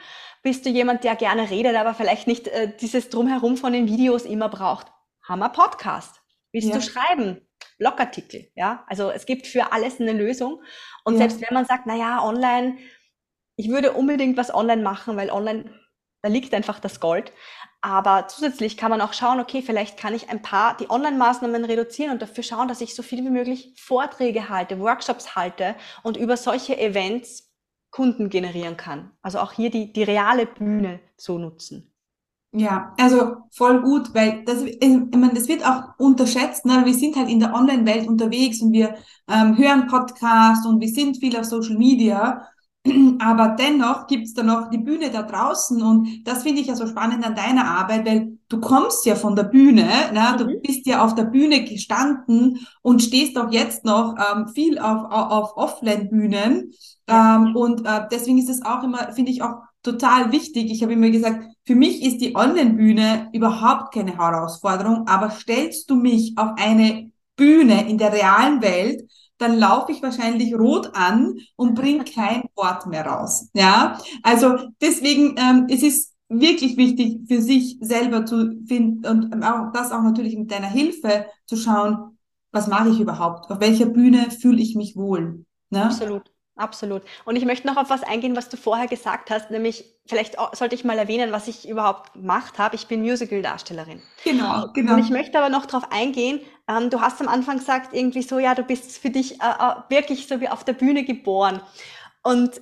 Bist 0.44 0.66
du 0.66 0.70
jemand, 0.70 1.06
der 1.06 1.16
gerne 1.16 1.50
redet, 1.50 1.78
aber 1.78 1.94
vielleicht 1.94 2.28
nicht 2.28 2.50
äh, 2.50 2.76
dieses 2.82 3.08
Drumherum 3.10 3.56
von 3.56 3.72
den 3.72 3.88
Videos 3.88 4.26
immer 4.26 4.50
braucht? 4.50 4.88
Haben 5.24 5.40
wir 5.40 5.48
Podcast. 5.48 6.20
Willst 6.52 6.68
ja. 6.68 6.76
du 6.76 6.82
schreiben? 6.82 7.48
Blogartikel, 7.78 8.52
ja? 8.56 8.84
Also 8.88 9.10
es 9.10 9.26
gibt 9.26 9.48
für 9.48 9.72
alles 9.72 10.02
eine 10.02 10.12
Lösung. 10.12 10.62
Und 11.06 11.14
ja. 11.14 11.20
selbst 11.20 11.40
wenn 11.40 11.54
man 11.54 11.64
sagt, 11.64 11.86
na 11.86 11.96
ja, 11.96 12.22
online, 12.22 12.78
ich 13.56 13.70
würde 13.70 13.94
unbedingt 13.94 14.36
was 14.36 14.54
online 14.54 14.82
machen, 14.82 15.16
weil 15.16 15.30
online 15.30 15.85
da 16.26 16.32
liegt 16.32 16.56
einfach 16.56 16.80
das 16.80 17.00
Gold. 17.00 17.32
Aber 17.82 18.28
zusätzlich 18.28 18.78
kann 18.78 18.90
man 18.90 19.00
auch 19.00 19.14
schauen, 19.14 19.40
okay, 19.40 19.62
vielleicht 19.62 19.96
kann 19.96 20.16
ich 20.16 20.32
ein 20.32 20.42
paar 20.42 20.76
die 20.76 20.90
Online-Maßnahmen 20.90 21.66
reduzieren 21.66 22.14
und 22.14 22.20
dafür 22.20 22.44
schauen, 22.44 22.68
dass 22.68 22.82
ich 22.82 22.96
so 22.96 23.04
viel 23.04 23.24
wie 23.24 23.30
möglich 23.30 23.76
Vorträge 23.78 24.50
halte, 24.50 24.80
Workshops 24.80 25.36
halte 25.36 25.76
und 26.02 26.18
über 26.18 26.36
solche 26.36 26.80
Events 26.80 27.52
Kunden 27.92 28.32
generieren 28.32 28.76
kann. 28.76 29.12
Also 29.22 29.38
auch 29.38 29.52
hier 29.52 29.70
die, 29.70 29.94
die 29.94 30.02
reale 30.02 30.48
Bühne 30.48 31.00
zu 31.16 31.38
nutzen. 31.38 31.94
Ja, 32.52 32.96
also 33.00 33.36
voll 33.52 33.84
gut, 33.84 34.16
weil 34.16 34.44
das, 34.46 34.64
ich 34.64 34.80
meine, 34.82 35.36
das 35.36 35.48
wird 35.48 35.64
auch 35.64 35.84
unterschätzt. 36.00 36.66
Ne? 36.66 36.82
Wir 36.86 36.94
sind 36.96 37.16
halt 37.16 37.30
in 37.30 37.40
der 37.40 37.54
Online-Welt 37.54 38.08
unterwegs 38.08 38.64
und 38.64 38.74
wir 38.74 38.96
ähm, 39.32 39.58
hören 39.60 39.86
Podcasts 39.86 40.66
und 40.66 40.82
wir 40.82 40.90
sind 40.90 41.18
viel 41.18 41.38
auf 41.38 41.46
Social 41.46 41.78
Media. 41.78 42.48
Aber 43.20 43.56
dennoch 43.58 44.08
gibt's 44.08 44.34
da 44.34 44.44
noch 44.44 44.70
die 44.70 44.78
Bühne 44.78 45.10
da 45.10 45.24
draußen 45.24 45.82
und 45.82 46.28
das 46.28 46.44
finde 46.44 46.62
ich 46.62 46.68
ja 46.68 46.76
so 46.76 46.86
spannend 46.86 47.26
an 47.26 47.36
deiner 47.36 47.66
Arbeit, 47.66 48.06
weil 48.06 48.38
du 48.48 48.60
kommst 48.60 49.06
ja 49.06 49.16
von 49.16 49.36
der 49.36 49.44
Bühne, 49.44 49.88
ne? 50.14 50.36
du 50.38 50.46
mhm. 50.46 50.62
bist 50.62 50.86
ja 50.86 51.04
auf 51.04 51.16
der 51.16 51.24
Bühne 51.24 51.64
gestanden 51.64 52.60
und 52.82 53.02
stehst 53.02 53.38
auch 53.38 53.52
jetzt 53.52 53.86
noch 53.86 54.16
ähm, 54.18 54.48
viel 54.50 54.78
auf, 54.78 55.12
auf, 55.12 55.32
auf 55.32 55.58
Offline-Bühnen. 55.58 56.72
Ähm, 57.08 57.56
und 57.56 57.86
äh, 57.86 58.02
deswegen 58.12 58.38
ist 58.38 58.50
es 58.50 58.64
auch 58.64 58.84
immer, 58.84 59.12
finde 59.14 59.32
ich 59.32 59.42
auch 59.42 59.62
total 59.82 60.32
wichtig. 60.32 60.72
Ich 60.72 60.84
habe 60.84 60.94
immer 60.94 61.10
gesagt, 61.10 61.46
für 61.66 61.76
mich 61.76 62.04
ist 62.04 62.20
die 62.20 62.36
Online-Bühne 62.36 63.30
überhaupt 63.34 63.94
keine 63.94 64.18
Herausforderung, 64.18 65.08
aber 65.08 65.32
stellst 65.32 65.90
du 65.90 65.96
mich 65.96 66.34
auf 66.38 66.52
eine 66.58 67.12
Bühne 67.36 67.88
in 67.90 67.98
der 67.98 68.14
realen 68.14 68.62
Welt, 68.62 69.10
dann 69.38 69.58
laufe 69.58 69.92
ich 69.92 70.02
wahrscheinlich 70.02 70.54
rot 70.54 70.92
an 70.94 71.36
und 71.56 71.76
bringe 71.76 72.04
kein 72.16 72.44
Wort 72.56 72.88
mehr 72.88 73.06
raus. 73.06 73.50
Ja, 73.54 74.00
also 74.24 74.56
deswegen 74.82 75.36
ähm, 75.38 75.68
es 75.70 75.84
ist 75.84 76.14
wirklich 76.28 76.78
wichtig 76.78 77.20
für 77.28 77.42
sich 77.42 77.78
selber 77.82 78.26
zu 78.26 78.56
finden 78.68 79.06
und 79.06 79.44
auch 79.44 79.72
das 79.74 79.92
auch 79.92 80.02
natürlich 80.02 80.36
mit 80.38 80.52
deiner 80.52 80.70
Hilfe 80.70 81.26
zu 81.46 81.56
schauen, 81.56 82.18
was 82.52 82.68
mache 82.68 82.90
ich 82.90 83.00
überhaupt? 83.00 83.52
Auf 83.52 83.60
welcher 83.60 83.86
Bühne 83.86 84.32
fühle 84.32 84.62
ich 84.62 84.76
mich 84.76 84.96
wohl? 84.96 85.46
Ne? 85.70 85.86
Absolut. 85.86 86.32
Absolut. 86.58 87.02
Und 87.26 87.36
ich 87.36 87.44
möchte 87.44 87.68
noch 87.68 87.76
auf 87.76 87.90
was 87.90 88.04
eingehen, 88.04 88.36
was 88.36 88.48
du 88.48 88.56
vorher 88.56 88.88
gesagt 88.88 89.30
hast, 89.30 89.52
nämlich 89.52 89.84
vielleicht 90.08 90.38
sollte 90.54 90.76
ich 90.76 90.86
mal 90.86 90.98
erwähnen, 90.98 91.34
was 91.34 91.50
ich 91.50 91.68
überhaupt 91.68 92.14
gemacht 92.14 92.58
habe. 92.58 92.76
Ich 92.76 92.88
bin 92.88 93.02
Musical-Darstellerin. 93.02 94.02
Genau, 94.24 94.68
genau. 94.74 94.94
Und 94.94 95.00
ich 95.00 95.10
möchte 95.10 95.38
aber 95.38 95.50
noch 95.50 95.66
darauf 95.66 95.92
eingehen. 95.92 96.40
Ähm, 96.70 96.90
du 96.90 97.02
hast 97.02 97.20
am 97.20 97.28
Anfang 97.28 97.58
gesagt, 97.58 97.94
irgendwie 97.94 98.22
so, 98.22 98.40
ja, 98.40 98.56
du 98.56 98.64
bist 98.64 98.98
für 98.98 99.10
dich 99.10 99.42
äh, 99.42 99.46
äh, 99.46 99.76
wirklich 99.90 100.28
so 100.28 100.40
wie 100.40 100.48
auf 100.48 100.64
der 100.64 100.74
Bühne 100.74 101.04
geboren. 101.04 101.62
Und 102.24 102.62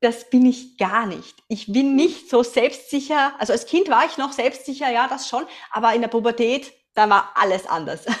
das 0.00 0.30
bin 0.30 0.46
ich 0.46 0.78
gar 0.78 1.06
nicht. 1.06 1.34
Ich 1.48 1.72
bin 1.72 1.96
nicht 1.96 2.30
so 2.30 2.44
selbstsicher. 2.44 3.32
Also 3.40 3.52
als 3.52 3.66
Kind 3.66 3.88
war 3.88 4.04
ich 4.04 4.16
noch 4.16 4.32
selbstsicher, 4.32 4.90
ja, 4.90 5.08
das 5.08 5.28
schon. 5.28 5.44
Aber 5.72 5.92
in 5.94 6.02
der 6.02 6.08
Pubertät, 6.08 6.72
da 6.94 7.10
war 7.10 7.32
alles 7.34 7.66
anders. 7.66 8.04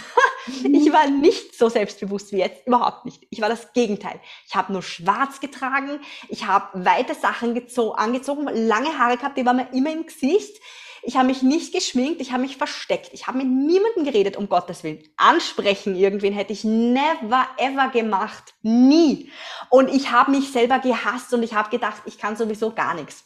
Mhm. 0.46 0.74
Ich 0.74 0.92
war 0.92 1.08
nicht 1.08 1.56
so 1.56 1.68
selbstbewusst 1.68 2.32
wie 2.32 2.38
jetzt, 2.38 2.66
überhaupt 2.66 3.04
nicht. 3.04 3.26
Ich 3.30 3.40
war 3.40 3.48
das 3.48 3.72
Gegenteil. 3.72 4.20
Ich 4.46 4.54
habe 4.54 4.72
nur 4.72 4.82
schwarz 4.82 5.40
getragen, 5.40 6.00
ich 6.28 6.46
habe 6.46 6.84
weite 6.84 7.14
Sachen 7.14 7.56
angezogen, 7.96 8.48
lange 8.66 8.98
Haare 8.98 9.16
gehabt, 9.16 9.38
die 9.38 9.46
waren 9.46 9.56
mir 9.56 9.72
immer 9.72 9.92
im 9.92 10.06
Gesicht. 10.06 10.60
Ich 11.06 11.16
habe 11.16 11.26
mich 11.26 11.42
nicht 11.42 11.74
geschminkt, 11.74 12.22
ich 12.22 12.32
habe 12.32 12.42
mich 12.42 12.56
versteckt. 12.56 13.10
Ich 13.12 13.26
habe 13.26 13.38
mit 13.38 13.46
niemandem 13.46 14.04
geredet, 14.04 14.38
um 14.38 14.48
Gottes 14.48 14.84
Willen. 14.84 15.02
Ansprechen 15.18 15.96
irgendwen 15.96 16.32
hätte 16.32 16.54
ich 16.54 16.64
never 16.64 17.46
ever 17.58 17.88
gemacht. 17.90 18.54
Nie. 18.62 19.30
Und 19.68 19.88
ich 19.88 20.10
habe 20.12 20.30
mich 20.30 20.50
selber 20.50 20.78
gehasst 20.78 21.34
und 21.34 21.42
ich 21.42 21.52
habe 21.52 21.68
gedacht, 21.68 22.02
ich 22.06 22.16
kann 22.16 22.36
sowieso 22.36 22.72
gar 22.72 22.94
nichts. 22.94 23.24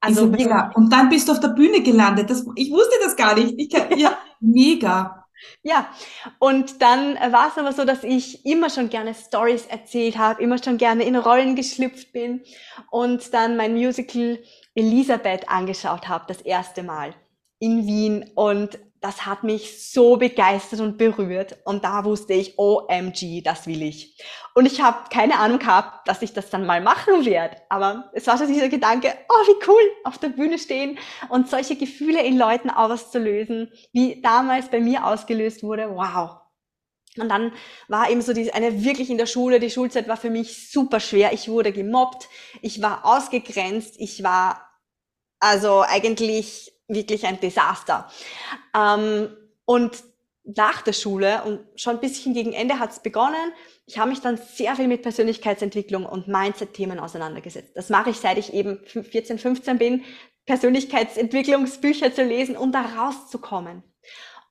Also 0.00 0.26
mega. 0.26 0.72
Und 0.74 0.92
dann 0.92 1.10
bist 1.10 1.28
du 1.28 1.32
auf 1.32 1.40
der 1.40 1.48
Bühne 1.48 1.82
gelandet. 1.82 2.30
Das, 2.30 2.44
ich 2.56 2.70
wusste 2.72 2.96
das 3.04 3.14
gar 3.14 3.34
nicht. 3.34 3.54
Ich 3.56 3.72
ja, 3.96 4.18
mega. 4.40 5.19
Ja, 5.62 5.90
und 6.38 6.82
dann 6.82 7.14
war 7.32 7.48
es 7.48 7.58
aber 7.58 7.72
so, 7.72 7.84
dass 7.84 8.04
ich 8.04 8.44
immer 8.44 8.70
schon 8.70 8.90
gerne 8.90 9.14
Stories 9.14 9.66
erzählt 9.66 10.18
habe, 10.18 10.42
immer 10.42 10.62
schon 10.62 10.78
gerne 10.78 11.04
in 11.04 11.16
Rollen 11.16 11.56
geschlüpft 11.56 12.12
bin 12.12 12.42
und 12.90 13.32
dann 13.34 13.56
mein 13.56 13.74
Musical 13.74 14.38
Elisabeth 14.74 15.48
angeschaut 15.48 16.08
habe, 16.08 16.24
das 16.28 16.40
erste 16.40 16.82
Mal 16.82 17.14
in 17.58 17.86
Wien. 17.86 18.30
Und 18.34 18.78
das 19.00 19.24
hat 19.24 19.44
mich 19.44 19.90
so 19.90 20.16
begeistert 20.16 20.80
und 20.80 20.98
berührt. 20.98 21.58
Und 21.64 21.84
da 21.84 22.04
wusste 22.04 22.34
ich, 22.34 22.58
OMG, 22.58 23.42
das 23.42 23.66
will 23.66 23.82
ich. 23.82 24.20
Und 24.54 24.66
ich 24.66 24.82
habe 24.82 25.08
keine 25.10 25.38
Ahnung 25.38 25.58
gehabt, 25.58 26.06
dass 26.06 26.20
ich 26.20 26.34
das 26.34 26.50
dann 26.50 26.66
mal 26.66 26.82
machen 26.82 27.24
werde. 27.24 27.56
Aber 27.70 28.10
es 28.12 28.26
war 28.26 28.36
so 28.36 28.46
dieser 28.46 28.68
Gedanke, 28.68 29.14
oh, 29.28 29.46
wie 29.48 29.68
cool, 29.68 29.90
auf 30.04 30.18
der 30.18 30.28
Bühne 30.28 30.58
stehen 30.58 30.98
und 31.30 31.48
solche 31.48 31.76
Gefühle 31.76 32.22
in 32.22 32.36
Leuten 32.36 32.68
auszulösen, 32.68 33.72
wie 33.92 34.20
damals 34.20 34.68
bei 34.68 34.80
mir 34.80 35.06
ausgelöst 35.06 35.62
wurde. 35.62 35.88
Wow. 35.90 36.40
Und 37.16 37.28
dann 37.30 37.52
war 37.88 38.10
eben 38.10 38.20
so 38.20 38.34
diese, 38.34 38.54
eine 38.54 38.84
wirklich 38.84 39.08
in 39.08 39.18
der 39.18 39.26
Schule, 39.26 39.60
die 39.60 39.70
Schulzeit 39.70 40.08
war 40.08 40.18
für 40.18 40.30
mich 40.30 40.70
super 40.70 41.00
schwer. 41.00 41.32
Ich 41.32 41.48
wurde 41.48 41.72
gemobbt, 41.72 42.28
ich 42.60 42.82
war 42.82 43.04
ausgegrenzt, 43.04 43.94
ich 43.98 44.22
war 44.22 44.68
also 45.40 45.80
eigentlich 45.80 46.72
wirklich 46.94 47.26
ein 47.26 47.40
Desaster. 47.40 48.10
Ähm, 48.74 49.36
und 49.64 50.02
nach 50.44 50.82
der 50.82 50.92
Schule 50.92 51.42
und 51.44 51.60
schon 51.76 51.96
ein 51.96 52.00
bisschen 52.00 52.34
gegen 52.34 52.52
Ende 52.52 52.78
hat 52.78 52.90
es 52.90 53.00
begonnen. 53.00 53.52
Ich 53.86 53.98
habe 53.98 54.10
mich 54.10 54.20
dann 54.20 54.36
sehr 54.36 54.74
viel 54.76 54.88
mit 54.88 55.02
Persönlichkeitsentwicklung 55.02 56.06
und 56.06 56.28
Mindset-Themen 56.28 56.98
auseinandergesetzt. 56.98 57.76
Das 57.76 57.88
mache 57.88 58.10
ich, 58.10 58.16
seit 58.16 58.38
ich 58.38 58.52
eben 58.52 58.80
14, 58.86 59.38
15 59.38 59.78
bin, 59.78 60.04
Persönlichkeitsentwicklungsbücher 60.46 62.12
zu 62.12 62.24
lesen 62.24 62.56
und 62.56 62.72
da 62.72 62.82
rauszukommen. 62.82 63.84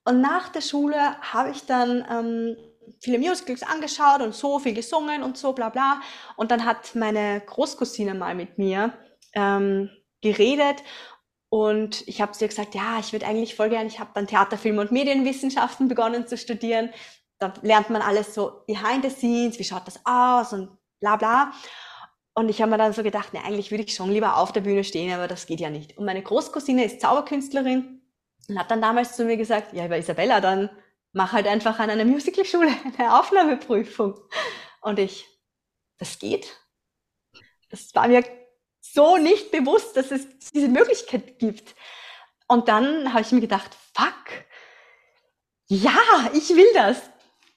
Und 0.06 0.22
nach 0.22 0.50
der 0.50 0.62
Schule 0.62 1.20
habe 1.22 1.52
ich 1.52 1.66
dann 1.66 2.06
ähm, 2.10 2.58
viele 3.02 3.20
Musicals 3.20 3.64
angeschaut 3.64 4.22
und 4.22 4.34
so 4.34 4.60
viel 4.60 4.74
gesungen 4.74 5.24
und 5.24 5.38
so 5.38 5.54
bla 5.54 5.70
bla. 5.70 6.02
Und 6.38 6.52
dann 6.52 6.66
hat 6.66 6.96
meine 6.96 7.42
Großcousine 7.46 8.14
mal 8.14 8.36
mit 8.36 8.58
mir 8.58 8.94
ähm, 9.34 9.90
geredet 10.22 10.84
und 11.50 12.08
ich 12.08 12.22
habe 12.22 12.32
zu 12.32 12.46
ihr 12.46 12.50
gesagt, 12.50 12.76
ja, 12.76 13.00
ich 13.00 13.12
würde 13.12 13.26
eigentlich 13.26 13.56
voll 13.56 13.70
gern, 13.70 13.88
ich 13.88 14.00
habe 14.00 14.12
dann 14.14 14.28
Theater, 14.28 14.58
Film 14.58 14.78
und 14.78 14.92
Medienwissenschaften 14.92 15.88
begonnen 15.88 16.28
zu 16.28 16.38
studieren. 16.38 16.92
Da 17.40 17.54
lernt 17.62 17.90
man 17.90 18.02
alles 18.02 18.34
so 18.34 18.64
behind 18.68 19.04
the 19.04 19.10
scenes, 19.10 19.58
wie 19.58 19.64
schaut 19.64 19.88
das 19.88 20.00
aus 20.06 20.54
und 20.54 20.78
bla 21.00 21.16
bla. 21.16 21.52
Und 22.36 22.50
ich 22.50 22.62
habe 22.62 22.72
mir 22.72 22.78
dann 22.78 22.94
so 22.94 23.02
gedacht, 23.02 23.34
ne, 23.34 23.44
eigentlich 23.44 23.72
würde 23.72 23.84
ich 23.84 23.96
schon 23.96 24.12
lieber 24.12 24.38
auf 24.38 24.52
der 24.52 24.62
Bühne 24.62 24.84
stehen, 24.84 25.12
aber 25.12 25.28
das 25.28 25.48
geht 25.48 25.60
ja 25.60 25.70
nicht. 25.70 25.98
Und 25.98 26.06
meine 26.06 26.22
Großcousine 26.22 26.86
ist 26.86 27.02
Zauberkünstlerin 27.02 28.02
und 28.48 28.60
hat 28.60 28.70
dann 28.70 28.82
damals 28.82 29.16
zu 29.16 29.26
mir 29.26 29.36
gesagt, 29.36 29.74
ja, 29.74 29.86
aber 29.86 29.98
Isabella, 29.98 30.42
dann 30.42 30.70
mach 31.14 31.34
halt 31.34 31.48
einfach 31.48 31.80
an 31.80 31.90
einer 31.90 32.06
Musicalschule 32.06 32.72
eine 32.98 33.20
Aufnahmeprüfung. 33.20 34.20
Und 34.82 35.00
ich, 35.00 35.26
das 35.98 36.20
geht? 36.20 36.56
Das 37.72 37.94
war 37.96 38.08
mir 38.08 38.24
so 38.94 39.18
nicht 39.18 39.52
bewusst, 39.52 39.96
dass 39.98 40.12
es 40.12 40.28
diese 40.54 40.68
Möglichkeit 40.68 41.40
gibt. 41.40 41.76
Und 42.48 42.68
dann 42.68 43.14
habe 43.14 43.22
ich 43.22 43.32
mir 43.32 43.42
gedacht, 43.42 43.76
fuck, 43.94 44.46
ja, 45.68 46.00
ich 46.34 46.50
will 46.50 46.72
das. 46.74 47.00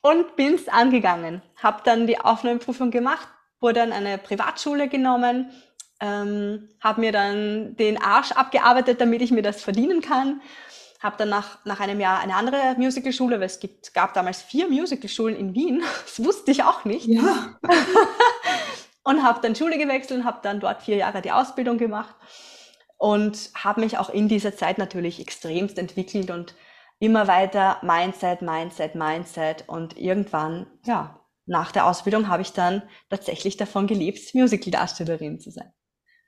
Und 0.03 0.37
bin 0.37 0.55
es 0.55 0.69
angegangen. 0.69 1.43
Habe 1.57 1.83
dann 1.85 2.07
die 2.07 2.19
Aufnahmeprüfung 2.19 2.91
gemacht, 2.91 3.29
wurde 3.61 3.83
an 3.83 3.93
eine 3.93 4.19
Privatschule 4.19 4.89
genommen, 4.89 5.53
ähm, 6.01 6.69
habe 6.81 7.01
mir 7.01 7.13
dann 7.13 7.77
den 7.77 8.03
Arsch 8.03 8.33
abgearbeitet, 8.33 9.01
damit 9.01 9.23
ich 9.23 9.31
mir 9.31 9.43
das 9.43 9.63
verdienen 9.63 10.01
kann. 10.01 10.43
Habe 11.01 11.17
dann 11.17 11.31
nach, 11.31 11.65
nach 11.65 11.81
einem 11.81 12.01
Jahr 12.01 12.21
eine 12.21 12.35
andere 12.35 12.75
Musicalschule, 12.77 13.39
weil 13.39 13.47
es 13.47 13.61
gibt, 13.61 13.95
gab 13.95 14.13
damals 14.15 14.43
vier 14.43 14.69
Musicalschulen 14.69 15.37
in 15.37 15.55
Wien. 15.55 15.83
Das 16.05 16.23
wusste 16.25 16.51
ich 16.51 16.65
auch 16.65 16.85
nicht. 16.85 17.07
Ja. 17.07 17.59
und 19.05 19.23
habe 19.23 19.41
dann 19.43 19.55
Schule 19.55 19.79
gewechselt 19.79 20.21
und 20.21 20.25
habe 20.25 20.41
dann 20.43 20.61
dort 20.61 20.83
vier 20.83 20.97
Jahre 20.97 21.23
die 21.23 21.33
Ausbildung 21.33 21.79
gemacht 21.79 22.15
und 22.99 23.51
habe 23.55 23.81
mich 23.81 23.99
auch 23.99 24.11
in 24.11 24.29
dieser 24.29 24.57
Zeit 24.57 24.79
natürlich 24.79 25.21
extremst 25.21 25.79
entwickelt 25.79 26.31
und 26.31 26.55
immer 26.99 27.27
weiter 27.27 27.79
Mindset, 27.83 28.43
Mindset, 28.43 28.95
Mindset 28.95 29.65
und 29.67 29.99
irgendwann, 29.99 30.67
ja, 30.85 31.19
nach 31.47 31.73
der 31.73 31.87
Ausbildung 31.87 32.29
habe 32.29 32.43
ich 32.43 32.53
dann 32.53 32.83
tatsächlich 33.11 33.57
davon 33.57 33.89
gelebt, 33.89 34.35
Musical-Darstellerin 34.35 35.41
zu 35.41 35.51
sein. 35.51 35.73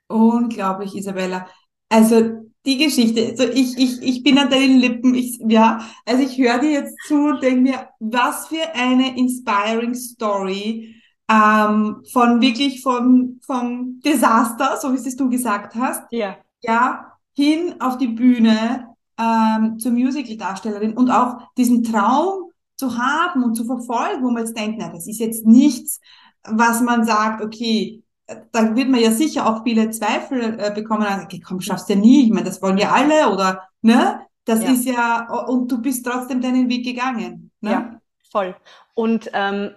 Unglaublich, 0.07 0.95
Isabella. 0.95 1.47
Also 1.87 2.45
die 2.65 2.77
Geschichte, 2.77 3.27
also 3.29 3.43
ich, 3.43 3.77
ich, 3.77 4.01
ich 4.01 4.23
bin 4.23 4.37
an 4.37 4.49
deinen 4.49 4.79
Lippen, 4.79 5.15
ich, 5.15 5.39
ja, 5.47 5.79
also 6.05 6.23
ich 6.23 6.37
höre 6.37 6.59
dir 6.59 6.71
jetzt 6.71 6.97
zu 7.07 7.15
und 7.15 7.41
denke 7.41 7.61
mir, 7.61 7.89
was 7.99 8.47
für 8.47 8.73
eine 8.73 9.17
inspiring 9.17 9.93
Story 9.93 10.94
ähm, 11.29 12.03
von 12.11 12.41
wirklich 12.41 12.81
vom, 12.81 13.39
vom 13.45 13.99
Desaster, 14.01 14.77
so 14.79 14.91
wie 14.91 14.97
es 14.97 15.15
du 15.15 15.29
gesagt 15.29 15.75
hast, 15.75 16.03
ja, 16.11 16.37
ja 16.61 17.13
hin 17.33 17.75
auf 17.79 17.97
die 17.97 18.07
Bühne 18.07 18.95
ähm, 19.19 19.79
zur 19.79 19.91
Musical-Darstellerin 19.91 20.93
und 20.93 21.09
auch 21.09 21.37
diesen 21.57 21.83
Traum 21.83 22.51
zu 22.77 22.97
haben 22.97 23.43
und 23.43 23.55
zu 23.55 23.65
verfolgen, 23.65 24.23
wo 24.23 24.29
man 24.29 24.43
jetzt 24.43 24.57
denkt, 24.57 24.77
na, 24.79 24.89
das 24.89 25.07
ist 25.07 25.19
jetzt 25.19 25.45
nichts, 25.45 25.99
was 26.43 26.81
man 26.81 27.05
sagt, 27.05 27.43
okay, 27.43 28.03
da 28.51 28.75
wird 28.75 28.89
man 28.89 28.99
ja 28.99 29.11
sicher 29.11 29.47
auch 29.47 29.63
viele 29.63 29.89
Zweifel 29.91 30.59
äh, 30.59 30.71
bekommen, 30.73 31.07
okay, 31.23 31.39
komm, 31.39 31.61
schaffst 31.61 31.89
ja 31.89 31.95
nie, 31.95 32.25
ich 32.25 32.31
meine, 32.31 32.45
das 32.45 32.61
wollen 32.61 32.77
ja 32.77 32.91
alle 32.91 33.31
oder, 33.31 33.63
ne? 33.81 34.21
Das 34.45 34.63
ja. 34.63 34.71
ist 34.71 34.85
ja, 34.85 35.27
und 35.47 35.71
du 35.71 35.81
bist 35.81 36.05
trotzdem 36.05 36.39
deinen 36.39 36.69
Weg 36.69 36.85
gegangen. 36.85 37.51
Ne? 37.61 37.71
Ja, 37.71 38.01
voll. 38.31 38.55
Und 38.93 39.29
ähm, 39.33 39.71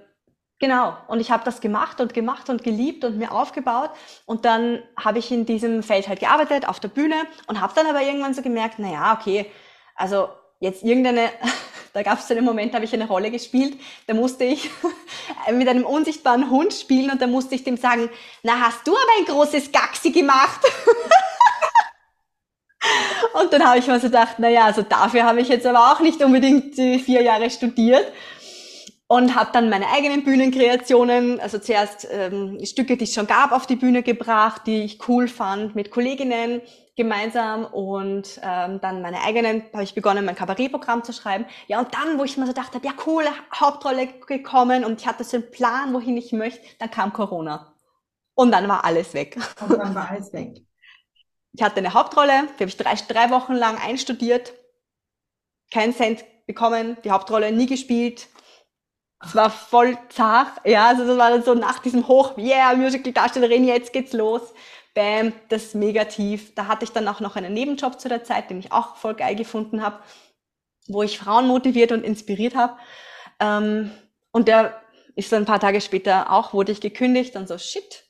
Genau, 0.61 0.97
und 1.07 1.21
ich 1.21 1.31
habe 1.31 1.45
das 1.45 1.61
gemacht 1.61 2.01
und 2.01 2.15
gemacht 2.15 2.51
und 2.51 2.65
geliebt 2.65 3.05
und 3.05 3.17
mir 3.17 3.31
aufgebaut. 3.31 3.91
Und 4.27 4.45
dann 4.45 4.83
habe 4.97 5.21
ich 5.21 5.31
in 5.31 5.47
diesem 5.47 5.85
Feld 5.85 6.09
halt 6.09 6.19
gearbeitet, 6.19 6.67
auf 6.67 6.81
der 6.81 6.89
Bühne 6.89 7.15
und 7.47 7.61
habe 7.61 7.73
dann 7.77 7.87
aber 7.87 8.03
irgendwann 8.03 8.35
so 8.35 8.43
gemerkt, 8.43 8.75
na 8.79 8.91
ja, 8.91 9.17
okay, 9.19 9.47
also 9.95 10.29
jetzt 10.59 10.83
irgendeine, 10.83 11.31
da 11.93 12.03
gab 12.03 12.19
es 12.19 12.27
so 12.27 12.35
einen 12.35 12.45
Moment, 12.45 12.75
habe 12.75 12.85
ich 12.85 12.93
eine 12.93 13.07
Rolle 13.07 13.31
gespielt, 13.31 13.79
da 14.09 14.15
musste 14.15 14.43
ich 14.43 14.69
mit 15.53 15.69
einem 15.69 15.85
unsichtbaren 15.85 16.51
Hund 16.51 16.75
spielen 16.75 17.11
und 17.13 17.23
da 17.23 17.29
musste 17.29 17.55
ich 17.55 17.63
dem 17.63 17.77
sagen, 17.77 18.11
na 18.43 18.59
hast 18.61 18.85
du 18.85 18.91
aber 18.91 19.11
ein 19.19 19.27
großes 19.27 19.71
Gaxi 19.71 20.11
gemacht. 20.11 20.61
und 23.41 23.53
dann 23.53 23.65
habe 23.65 23.79
ich 23.79 23.87
mir 23.87 24.01
so 24.01 24.09
gedacht, 24.09 24.37
na 24.39 24.49
ja, 24.49 24.65
also 24.65 24.83
dafür 24.83 25.23
habe 25.23 25.41
ich 25.41 25.47
jetzt 25.47 25.67
aber 25.67 25.93
auch 25.93 26.01
nicht 26.01 26.21
unbedingt 26.21 26.75
vier 26.75 27.23
Jahre 27.23 27.49
studiert 27.49 28.13
und 29.09 29.35
habe 29.35 29.51
dann 29.53 29.71
meine 29.71 29.89
eigenen 29.89 30.23
Bühnenkreationen, 30.23 31.41
also 31.41 31.59
zuerst 31.59 32.07
ähm, 32.11 32.59
Stücke, 32.63 32.99
die 32.99 33.05
es 33.05 33.15
schon 33.15 33.27
gab, 33.27 33.53
auf 33.53 33.67
die 33.67 33.77
Bühne 33.77 34.03
gebracht, 34.03 34.63
die 34.67 34.83
ich 34.83 35.09
cool 35.09 35.29
fand, 35.29 35.75
mit 35.75 35.91
Kolleginnen 35.91 36.61
gemeinsam 36.95 37.65
und 37.65 38.39
ähm, 38.43 38.81
dann 38.83 39.01
meine 39.01 39.23
eigenen, 39.23 39.63
habe 39.73 39.83
ich 39.83 39.95
begonnen, 39.95 40.27
mein 40.27 40.35
Kabarettprogramm 40.35 41.05
zu 41.05 41.15
schreiben. 41.15 41.47
Ja, 41.69 41.79
und 41.79 41.95
dann, 41.95 42.19
wo 42.19 42.25
ich 42.25 42.37
mir 42.37 42.47
so 42.47 42.53
dachte, 42.53 42.81
ja 42.85 42.93
cool, 43.07 43.25
Hauptrolle 43.55 44.09
gekommen 44.27 44.85
und 44.85 45.01
ich 45.01 45.07
hatte 45.07 45.25
so 45.25 45.39
einen 45.39 45.51
Plan, 45.51 45.95
wohin 45.95 46.19
ich 46.19 46.33
möchte, 46.33 46.61
dann 46.79 46.91
kam 46.91 47.15
Corona. 47.15 47.73
Und 48.35 48.53
dann 48.53 48.69
war 48.69 48.85
alles 48.85 49.15
weg. 49.15 49.39
Und 49.61 49.79
dann 49.79 49.95
war 49.95 50.11
alles 50.11 50.33
weg. 50.35 50.63
Ich 51.55 51.63
hatte 51.63 51.79
eine 51.79 51.95
Hauptrolle, 51.95 52.49
die 52.59 52.65
habe 52.65 52.69
ich 52.69 52.77
drei, 52.77 52.95
drei 52.95 53.31
Wochen 53.31 53.55
lang 53.55 53.79
einstudiert, 53.79 54.53
keinen 55.73 55.95
Cent 55.95 56.25
bekommen, 56.47 56.99
die 57.05 57.11
Hauptrolle 57.11 57.53
nie 57.53 57.67
gespielt, 57.67 58.29
es 59.25 59.35
war 59.35 59.51
voll 59.51 59.99
zart. 60.11 60.61
Ja, 60.65 60.87
also 60.87 61.07
das 61.07 61.19
war 61.19 61.31
dann 61.31 61.43
so 61.43 61.55
nach 61.55 61.81
diesem 61.81 62.07
Hoch, 62.07 62.37
yeah, 62.39 62.75
Musical-Darstellerin, 62.75 63.65
jetzt 63.65 63.93
geht's 63.93 64.13
los. 64.13 64.43
Bam, 64.95 65.33
das 65.49 65.75
mega 65.75 66.05
tief. 66.05 66.55
Da 66.55 66.67
hatte 66.67 66.85
ich 66.85 66.93
dann 66.93 67.09
auch 67.09 67.21
noch 67.21 67.37
einen 67.37 67.53
Nebenjob 67.53 68.01
zu 68.01 68.09
der 68.09 68.25
Zeit, 68.25 68.51
den 68.51 68.59
ich 68.61 68.73
auch 68.73 68.97
voll 68.97 69.15
geil 69.15 69.35
gefunden 69.35 69.83
habe, 69.83 70.01
wo 70.87 71.03
ich 71.03 71.19
Frauen 71.19 71.47
motiviert 71.47 71.93
und 71.93 72.05
inspiriert 72.05 72.55
habe. 72.55 72.77
Ähm, 73.41 73.91
und 74.33 74.49
der 74.49 74.81
ist 75.17 75.33
dann 75.33 75.43
ein 75.43 75.47
paar 75.47 75.61
Tage 75.61 75.81
später 75.81 76.33
auch, 76.33 76.53
wurde 76.53 76.73
ich 76.73 76.81
gekündigt 76.81 77.37
und 77.37 77.49
so, 77.49 77.59
shit, 77.59 78.05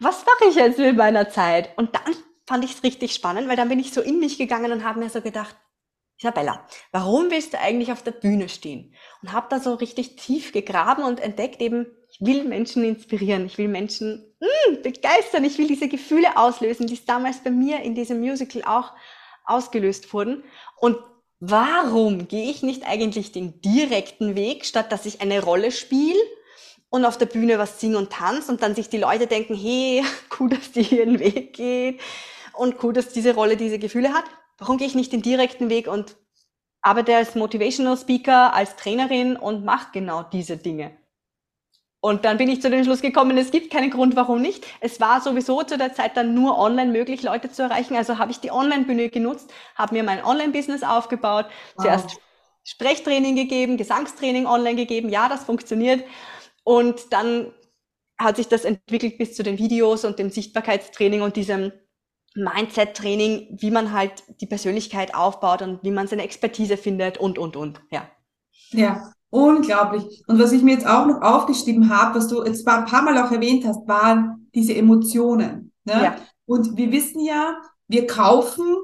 was 0.00 0.24
mache 0.24 0.50
ich 0.50 0.56
jetzt 0.56 0.78
mit 0.78 0.96
meiner 0.96 1.28
Zeit? 1.30 1.70
Und 1.76 1.94
dann 1.94 2.14
fand 2.46 2.64
ich 2.64 2.72
es 2.72 2.82
richtig 2.82 3.14
spannend, 3.14 3.48
weil 3.48 3.56
dann 3.56 3.68
bin 3.68 3.78
ich 3.78 3.92
so 3.92 4.00
in 4.00 4.18
mich 4.18 4.38
gegangen 4.38 4.72
und 4.72 4.84
habe 4.84 4.98
mir 4.98 5.10
so 5.10 5.20
gedacht, 5.20 5.56
Isabella, 6.18 6.66
warum 6.90 7.30
willst 7.30 7.52
du 7.52 7.60
eigentlich 7.60 7.92
auf 7.92 8.02
der 8.02 8.10
Bühne 8.10 8.48
stehen? 8.48 8.92
Und 9.22 9.32
habe 9.32 9.46
da 9.50 9.60
so 9.60 9.74
richtig 9.74 10.16
tief 10.16 10.52
gegraben 10.52 11.04
und 11.04 11.20
entdeckt 11.20 11.62
eben, 11.62 11.86
ich 12.10 12.20
will 12.20 12.44
Menschen 12.44 12.84
inspirieren, 12.84 13.46
ich 13.46 13.56
will 13.56 13.68
Menschen 13.68 14.34
mh, 14.40 14.48
mm, 14.48 14.82
begeistern, 14.82 15.44
ich 15.44 15.58
will 15.58 15.68
diese 15.68 15.88
Gefühle 15.88 16.36
auslösen, 16.36 16.88
die 16.88 16.98
damals 17.06 17.38
bei 17.44 17.50
mir 17.50 17.82
in 17.82 17.94
diesem 17.94 18.20
Musical 18.20 18.62
auch 18.64 18.92
ausgelöst 19.44 20.12
wurden. 20.12 20.42
Und 20.76 20.98
warum 21.38 22.26
gehe 22.26 22.50
ich 22.50 22.62
nicht 22.62 22.84
eigentlich 22.84 23.30
den 23.30 23.60
direkten 23.60 24.34
Weg, 24.34 24.64
statt 24.64 24.90
dass 24.90 25.06
ich 25.06 25.20
eine 25.20 25.42
Rolle 25.42 25.70
spiele 25.70 26.18
und 26.90 27.04
auf 27.04 27.16
der 27.16 27.26
Bühne 27.26 27.58
was 27.58 27.80
singe 27.80 27.98
und 27.98 28.10
tanze 28.10 28.50
und 28.50 28.62
dann 28.62 28.74
sich 28.74 28.88
die 28.88 28.98
Leute 28.98 29.28
denken, 29.28 29.54
hey, 29.54 30.02
cool, 30.40 30.48
dass 30.48 30.72
die 30.72 30.96
ihren 30.96 31.20
Weg 31.20 31.54
geht 31.54 32.00
und 32.54 32.82
cool, 32.82 32.92
dass 32.92 33.12
diese 33.12 33.34
Rolle 33.34 33.56
diese 33.56 33.78
Gefühle 33.78 34.12
hat. 34.12 34.24
Warum 34.58 34.76
gehe 34.76 34.86
ich 34.86 34.94
nicht 34.94 35.12
den 35.12 35.22
direkten 35.22 35.70
Weg 35.70 35.88
und 35.88 36.16
arbeite 36.82 37.16
als 37.16 37.34
Motivational 37.34 37.96
Speaker, 37.96 38.52
als 38.54 38.76
Trainerin 38.76 39.36
und 39.36 39.64
mache 39.64 39.88
genau 39.92 40.22
diese 40.22 40.56
Dinge? 40.56 40.96
Und 42.00 42.24
dann 42.24 42.36
bin 42.36 42.48
ich 42.48 42.62
zu 42.62 42.70
dem 42.70 42.84
Schluss 42.84 43.00
gekommen, 43.00 43.36
es 43.38 43.50
gibt 43.50 43.72
keinen 43.72 43.90
Grund, 43.90 44.14
warum 44.14 44.40
nicht. 44.40 44.64
Es 44.80 45.00
war 45.00 45.20
sowieso 45.20 45.62
zu 45.64 45.76
der 45.76 45.94
Zeit 45.94 46.16
dann 46.16 46.32
nur 46.32 46.56
online 46.56 46.92
möglich, 46.92 47.22
Leute 47.22 47.50
zu 47.50 47.62
erreichen. 47.62 47.96
Also 47.96 48.18
habe 48.18 48.30
ich 48.30 48.38
die 48.38 48.52
Online-Bühne 48.52 49.08
genutzt, 49.08 49.52
habe 49.74 49.94
mir 49.94 50.04
mein 50.04 50.24
Online-Business 50.24 50.84
aufgebaut, 50.84 51.46
wow. 51.74 51.84
zuerst 51.84 52.20
Sprechtraining 52.62 53.34
gegeben, 53.34 53.78
Gesangstraining 53.78 54.46
online 54.46 54.76
gegeben. 54.76 55.08
Ja, 55.08 55.28
das 55.28 55.44
funktioniert. 55.44 56.04
Und 56.62 57.12
dann 57.12 57.52
hat 58.16 58.36
sich 58.36 58.46
das 58.46 58.64
entwickelt 58.64 59.18
bis 59.18 59.34
zu 59.34 59.42
den 59.42 59.58
Videos 59.58 60.04
und 60.04 60.18
dem 60.18 60.30
Sichtbarkeitstraining 60.30 61.22
und 61.22 61.34
diesem 61.34 61.72
Mindset-Training, 62.34 63.58
wie 63.60 63.70
man 63.70 63.92
halt 63.92 64.12
die 64.40 64.46
Persönlichkeit 64.46 65.14
aufbaut 65.14 65.62
und 65.62 65.82
wie 65.82 65.90
man 65.90 66.06
seine 66.06 66.22
Expertise 66.22 66.76
findet 66.76 67.18
und, 67.18 67.38
und, 67.38 67.56
und. 67.56 67.80
Ja. 67.90 68.08
Ja, 68.70 69.12
unglaublich. 69.30 70.22
Und 70.26 70.38
was 70.38 70.52
ich 70.52 70.62
mir 70.62 70.72
jetzt 70.72 70.86
auch 70.86 71.06
noch 71.06 71.22
aufgeschrieben 71.22 71.88
habe, 71.88 72.18
was 72.18 72.28
du 72.28 72.44
jetzt 72.44 72.66
ein 72.68 72.84
paar 72.84 73.02
Mal 73.02 73.16
auch 73.18 73.30
erwähnt 73.30 73.64
hast, 73.66 73.86
waren 73.88 74.48
diese 74.54 74.74
Emotionen. 74.74 75.72
Ne? 75.84 76.02
Ja. 76.02 76.16
Und 76.44 76.76
wir 76.76 76.92
wissen 76.92 77.20
ja, 77.20 77.56
wir 77.88 78.06
kaufen 78.06 78.76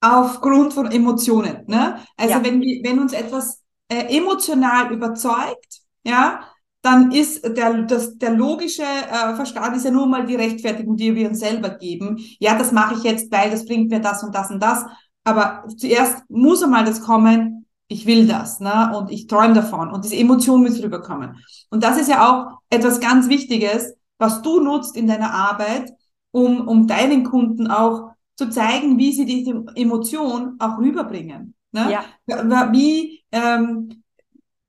aufgrund 0.00 0.74
von 0.74 0.90
Emotionen. 0.90 1.64
Ne? 1.66 2.00
Also 2.16 2.34
ja. 2.34 2.44
wenn, 2.44 2.60
wir, 2.60 2.82
wenn 2.84 3.00
uns 3.00 3.12
etwas 3.12 3.62
äh, 3.88 4.16
emotional 4.16 4.92
überzeugt, 4.92 5.80
ja, 6.04 6.40
dann 6.82 7.10
ist 7.10 7.44
der, 7.56 7.82
das, 7.82 8.16
der 8.16 8.30
logische 8.30 8.82
äh, 8.82 9.34
Verstand 9.34 9.76
ist 9.76 9.84
ja 9.84 9.90
nur 9.90 10.06
mal 10.06 10.24
die 10.24 10.36
Rechtfertigung, 10.36 10.96
die 10.96 11.14
wir 11.14 11.28
uns 11.28 11.40
selber 11.40 11.70
geben. 11.70 12.18
Ja, 12.38 12.56
das 12.56 12.72
mache 12.72 12.94
ich 12.94 13.02
jetzt, 13.02 13.32
weil 13.32 13.50
das 13.50 13.64
bringt 13.66 13.90
mir 13.90 14.00
das 14.00 14.22
und 14.22 14.34
das 14.34 14.50
und 14.50 14.62
das. 14.62 14.84
Aber 15.24 15.64
zuerst 15.76 16.22
muss 16.28 16.62
einmal 16.62 16.84
das 16.84 17.00
kommen, 17.02 17.66
ich 17.88 18.06
will 18.06 18.26
das, 18.26 18.60
ne? 18.60 18.92
Und 18.96 19.10
ich 19.10 19.26
träume 19.26 19.54
davon. 19.54 19.90
Und 19.90 20.04
diese 20.04 20.16
Emotion 20.16 20.62
muss 20.62 20.82
rüberkommen. 20.82 21.36
Und 21.70 21.82
das 21.82 21.98
ist 21.98 22.08
ja 22.08 22.28
auch 22.28 22.58
etwas 22.70 23.00
ganz 23.00 23.28
Wichtiges, 23.28 23.94
was 24.18 24.42
du 24.42 24.60
nutzt 24.60 24.96
in 24.96 25.06
deiner 25.06 25.32
Arbeit, 25.32 25.92
um, 26.30 26.66
um 26.66 26.86
deinen 26.86 27.24
Kunden 27.24 27.68
auch 27.68 28.10
zu 28.36 28.50
zeigen, 28.50 28.98
wie 28.98 29.12
sie 29.12 29.24
diese 29.24 29.64
Emotion 29.74 30.56
auch 30.58 30.78
rüberbringen. 30.78 31.54
Ne? 31.72 31.98
Ja. 32.26 32.72
Wie, 32.72 33.24
ähm, 33.32 34.02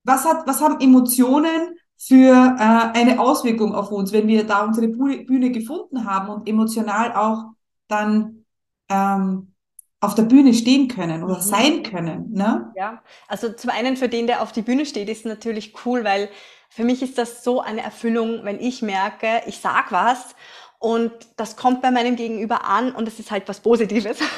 was 0.04 0.24
hat, 0.24 0.46
was 0.46 0.60
haben 0.60 0.80
Emotionen 0.80 1.76
für 1.98 2.56
äh, 2.58 2.98
eine 2.98 3.18
Auswirkung 3.18 3.74
auf 3.74 3.90
uns, 3.90 4.12
wenn 4.12 4.28
wir 4.28 4.44
da 4.44 4.64
unsere 4.64 4.88
Bühne 4.88 5.50
gefunden 5.50 6.04
haben 6.04 6.28
und 6.28 6.48
emotional 6.48 7.12
auch 7.12 7.52
dann 7.88 8.44
ähm, 8.88 9.52
auf 10.00 10.14
der 10.14 10.22
Bühne 10.22 10.54
stehen 10.54 10.86
können 10.86 11.24
oder 11.24 11.36
mhm. 11.36 11.42
sein 11.42 11.82
können. 11.82 12.32
Ne? 12.32 12.72
Ja, 12.76 13.02
also 13.26 13.52
zum 13.52 13.70
einen 13.70 13.96
für 13.96 14.08
den, 14.08 14.28
der 14.28 14.42
auf 14.42 14.52
die 14.52 14.62
Bühne 14.62 14.86
steht, 14.86 15.08
ist 15.08 15.26
natürlich 15.26 15.74
cool, 15.84 16.04
weil 16.04 16.28
für 16.70 16.84
mich 16.84 17.02
ist 17.02 17.18
das 17.18 17.42
so 17.42 17.60
eine 17.60 17.82
Erfüllung, 17.82 18.44
wenn 18.44 18.60
ich 18.60 18.80
merke, 18.80 19.42
ich 19.46 19.58
sag 19.58 19.90
was 19.90 20.36
und 20.78 21.12
das 21.36 21.56
kommt 21.56 21.82
bei 21.82 21.90
meinem 21.90 22.14
Gegenüber 22.14 22.64
an 22.64 22.92
und 22.92 23.08
es 23.08 23.18
ist 23.18 23.32
halt 23.32 23.48
was 23.48 23.60
Positives. 23.60 24.18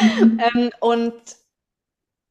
Mhm. 0.00 0.40
ähm, 0.54 0.70
und 0.80 1.12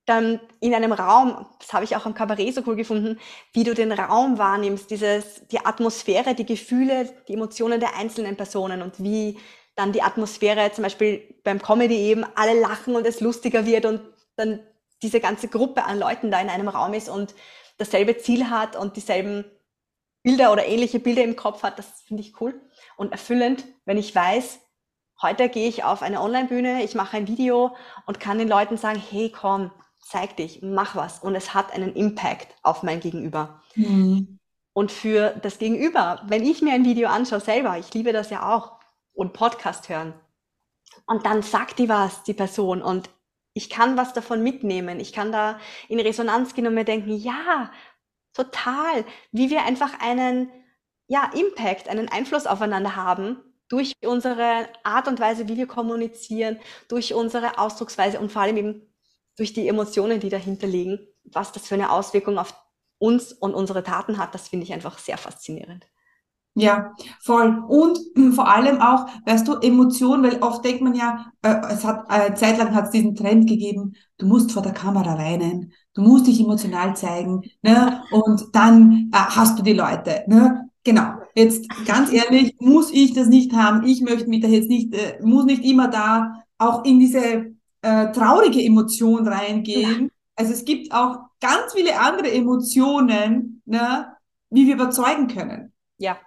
dann 0.09 0.39
in 0.59 0.73
einem 0.73 0.91
Raum, 0.91 1.45
das 1.59 1.71
habe 1.71 1.85
ich 1.85 1.95
auch 1.95 2.05
am 2.05 2.13
Kabarett 2.13 2.55
so 2.55 2.63
cool 2.65 2.75
gefunden, 2.75 3.19
wie 3.53 3.63
du 3.63 3.73
den 3.73 3.91
Raum 3.91 4.37
wahrnimmst, 4.37 4.89
dieses, 4.89 5.47
die 5.47 5.63
Atmosphäre, 5.63 6.33
die 6.33 6.45
Gefühle, 6.45 7.13
die 7.27 7.33
Emotionen 7.33 7.79
der 7.79 7.95
einzelnen 7.95 8.35
Personen 8.35 8.81
und 8.81 9.01
wie 9.01 9.37
dann 9.75 9.91
die 9.91 10.01
Atmosphäre 10.01 10.71
zum 10.71 10.83
Beispiel 10.83 11.35
beim 11.43 11.61
Comedy 11.61 11.95
eben 11.95 12.25
alle 12.35 12.59
lachen 12.59 12.95
und 12.95 13.05
es 13.05 13.21
lustiger 13.21 13.65
wird 13.65 13.85
und 13.85 14.01
dann 14.35 14.59
diese 15.01 15.19
ganze 15.19 15.47
Gruppe 15.47 15.85
an 15.85 15.99
Leuten 15.99 16.31
da 16.31 16.41
in 16.41 16.49
einem 16.49 16.67
Raum 16.67 16.93
ist 16.93 17.07
und 17.07 17.33
dasselbe 17.77 18.17
Ziel 18.17 18.49
hat 18.49 18.75
und 18.75 18.97
dieselben 18.97 19.45
Bilder 20.23 20.51
oder 20.51 20.65
ähnliche 20.65 20.99
Bilder 20.99 21.23
im 21.23 21.37
Kopf 21.37 21.63
hat, 21.63 21.79
das 21.79 22.01
finde 22.01 22.21
ich 22.21 22.41
cool 22.41 22.59
und 22.97 23.11
erfüllend, 23.11 23.63
wenn 23.85 23.97
ich 23.97 24.13
weiß, 24.13 24.59
heute 25.21 25.47
gehe 25.47 25.69
ich 25.69 25.83
auf 25.83 26.01
eine 26.01 26.21
Online-Bühne, 26.21 26.83
ich 26.83 26.95
mache 26.95 27.15
ein 27.15 27.27
Video 27.27 27.75
und 28.05 28.19
kann 28.19 28.37
den 28.37 28.49
Leuten 28.49 28.75
sagen, 28.75 29.01
hey, 29.09 29.31
komm, 29.31 29.71
zeig 30.01 30.37
dich, 30.37 30.61
mach 30.61 30.95
was 30.95 31.19
und 31.19 31.35
es 31.35 31.53
hat 31.53 31.73
einen 31.73 31.95
Impact 31.95 32.55
auf 32.63 32.83
mein 32.83 32.99
Gegenüber. 32.99 33.61
Mhm. 33.75 34.39
Und 34.73 34.91
für 34.91 35.31
das 35.41 35.59
Gegenüber, 35.59 36.21
wenn 36.27 36.43
ich 36.43 36.61
mir 36.61 36.73
ein 36.73 36.85
Video 36.85 37.09
anschaue 37.09 37.39
selber, 37.39 37.77
ich 37.77 37.93
liebe 37.93 38.13
das 38.13 38.29
ja 38.29 38.53
auch, 38.55 38.79
und 39.13 39.33
Podcast 39.33 39.89
hören, 39.89 40.13
und 41.05 41.25
dann 41.25 41.41
sagt 41.41 41.79
die 41.79 41.89
was, 41.89 42.23
die 42.23 42.33
Person, 42.33 42.81
und 42.81 43.09
ich 43.53 43.69
kann 43.69 43.97
was 43.97 44.13
davon 44.13 44.43
mitnehmen, 44.43 44.99
ich 44.99 45.11
kann 45.11 45.31
da 45.31 45.59
in 45.87 45.99
Resonanz 45.99 46.53
gehen 46.53 46.67
und 46.67 46.75
mir 46.75 46.85
denken, 46.85 47.11
ja, 47.11 47.71
total, 48.33 49.03
wie 49.31 49.49
wir 49.49 49.65
einfach 49.65 49.99
einen, 49.99 50.51
ja, 51.07 51.31
Impact, 51.33 51.89
einen 51.89 52.09
Einfluss 52.09 52.47
aufeinander 52.47 52.95
haben, 52.95 53.37
durch 53.67 53.93
unsere 54.03 54.67
Art 54.83 55.07
und 55.07 55.19
Weise, 55.19 55.47
wie 55.47 55.57
wir 55.57 55.67
kommunizieren, 55.67 56.59
durch 56.87 57.13
unsere 57.13 57.59
Ausdrucksweise 57.59 58.19
und 58.19 58.31
vor 58.31 58.43
allem 58.43 58.57
eben 58.57 58.93
durch 59.39 59.53
die 59.53 59.67
Emotionen, 59.67 60.19
die 60.19 60.29
dahinter 60.29 60.67
liegen, 60.67 60.99
was 61.23 61.51
das 61.51 61.67
für 61.67 61.75
eine 61.75 61.91
Auswirkung 61.91 62.37
auf 62.37 62.53
uns 62.97 63.31
und 63.31 63.53
unsere 63.53 63.83
Taten 63.83 64.17
hat, 64.17 64.35
das 64.35 64.49
finde 64.49 64.65
ich 64.65 64.73
einfach 64.73 64.97
sehr 64.99 65.17
faszinierend. 65.17 65.87
Ja, 66.55 66.93
voll. 67.21 67.63
Und 67.69 67.99
vor 68.35 68.49
allem 68.49 68.81
auch, 68.81 69.07
weißt 69.25 69.47
du, 69.47 69.55
Emotionen, 69.61 70.23
weil 70.23 70.41
oft 70.41 70.65
denkt 70.65 70.81
man 70.81 70.93
ja, 70.93 71.31
äh, 71.41 71.55
es 71.69 71.85
hat, 71.85 72.05
äh, 72.09 72.33
zeitlang 72.33 72.75
hat 72.75 72.85
es 72.85 72.91
diesen 72.91 73.15
Trend 73.15 73.47
gegeben, 73.47 73.95
du 74.17 74.25
musst 74.25 74.51
vor 74.51 74.61
der 74.61 74.73
Kamera 74.73 75.17
weinen, 75.17 75.71
du 75.93 76.01
musst 76.01 76.27
dich 76.27 76.41
emotional 76.41 76.95
zeigen, 76.97 77.43
ne? 77.61 78.03
Und 78.11 78.47
dann 78.53 79.09
äh, 79.13 79.17
hast 79.17 79.57
du 79.57 79.63
die 79.63 79.73
Leute, 79.73 80.23
ne? 80.27 80.69
Genau. 80.83 81.13
Jetzt 81.35 81.69
ganz 81.85 82.11
ehrlich, 82.11 82.55
muss 82.59 82.91
ich 82.91 83.13
das 83.13 83.27
nicht 83.27 83.53
haben. 83.53 83.85
Ich 83.85 84.01
möchte 84.01 84.27
mich 84.27 84.41
da 84.41 84.47
jetzt 84.47 84.69
nicht, 84.69 84.93
äh, 84.93 85.19
muss 85.21 85.45
nicht 85.45 85.63
immer 85.63 85.87
da 85.87 86.43
auch 86.57 86.83
in 86.83 86.99
diese 86.99 87.53
äh, 87.81 88.11
traurige 88.11 88.61
Emotion 88.61 89.27
reingehen. 89.27 90.03
Ja. 90.03 90.09
Also 90.35 90.53
es 90.53 90.65
gibt 90.65 90.93
auch 90.93 91.17
ganz 91.41 91.73
viele 91.73 91.99
andere 91.99 92.31
Emotionen, 92.31 93.61
ne, 93.65 94.15
wie 94.49 94.67
wir 94.67 94.75
überzeugen 94.75 95.27
können. 95.27 95.73
Ja, 95.97 96.17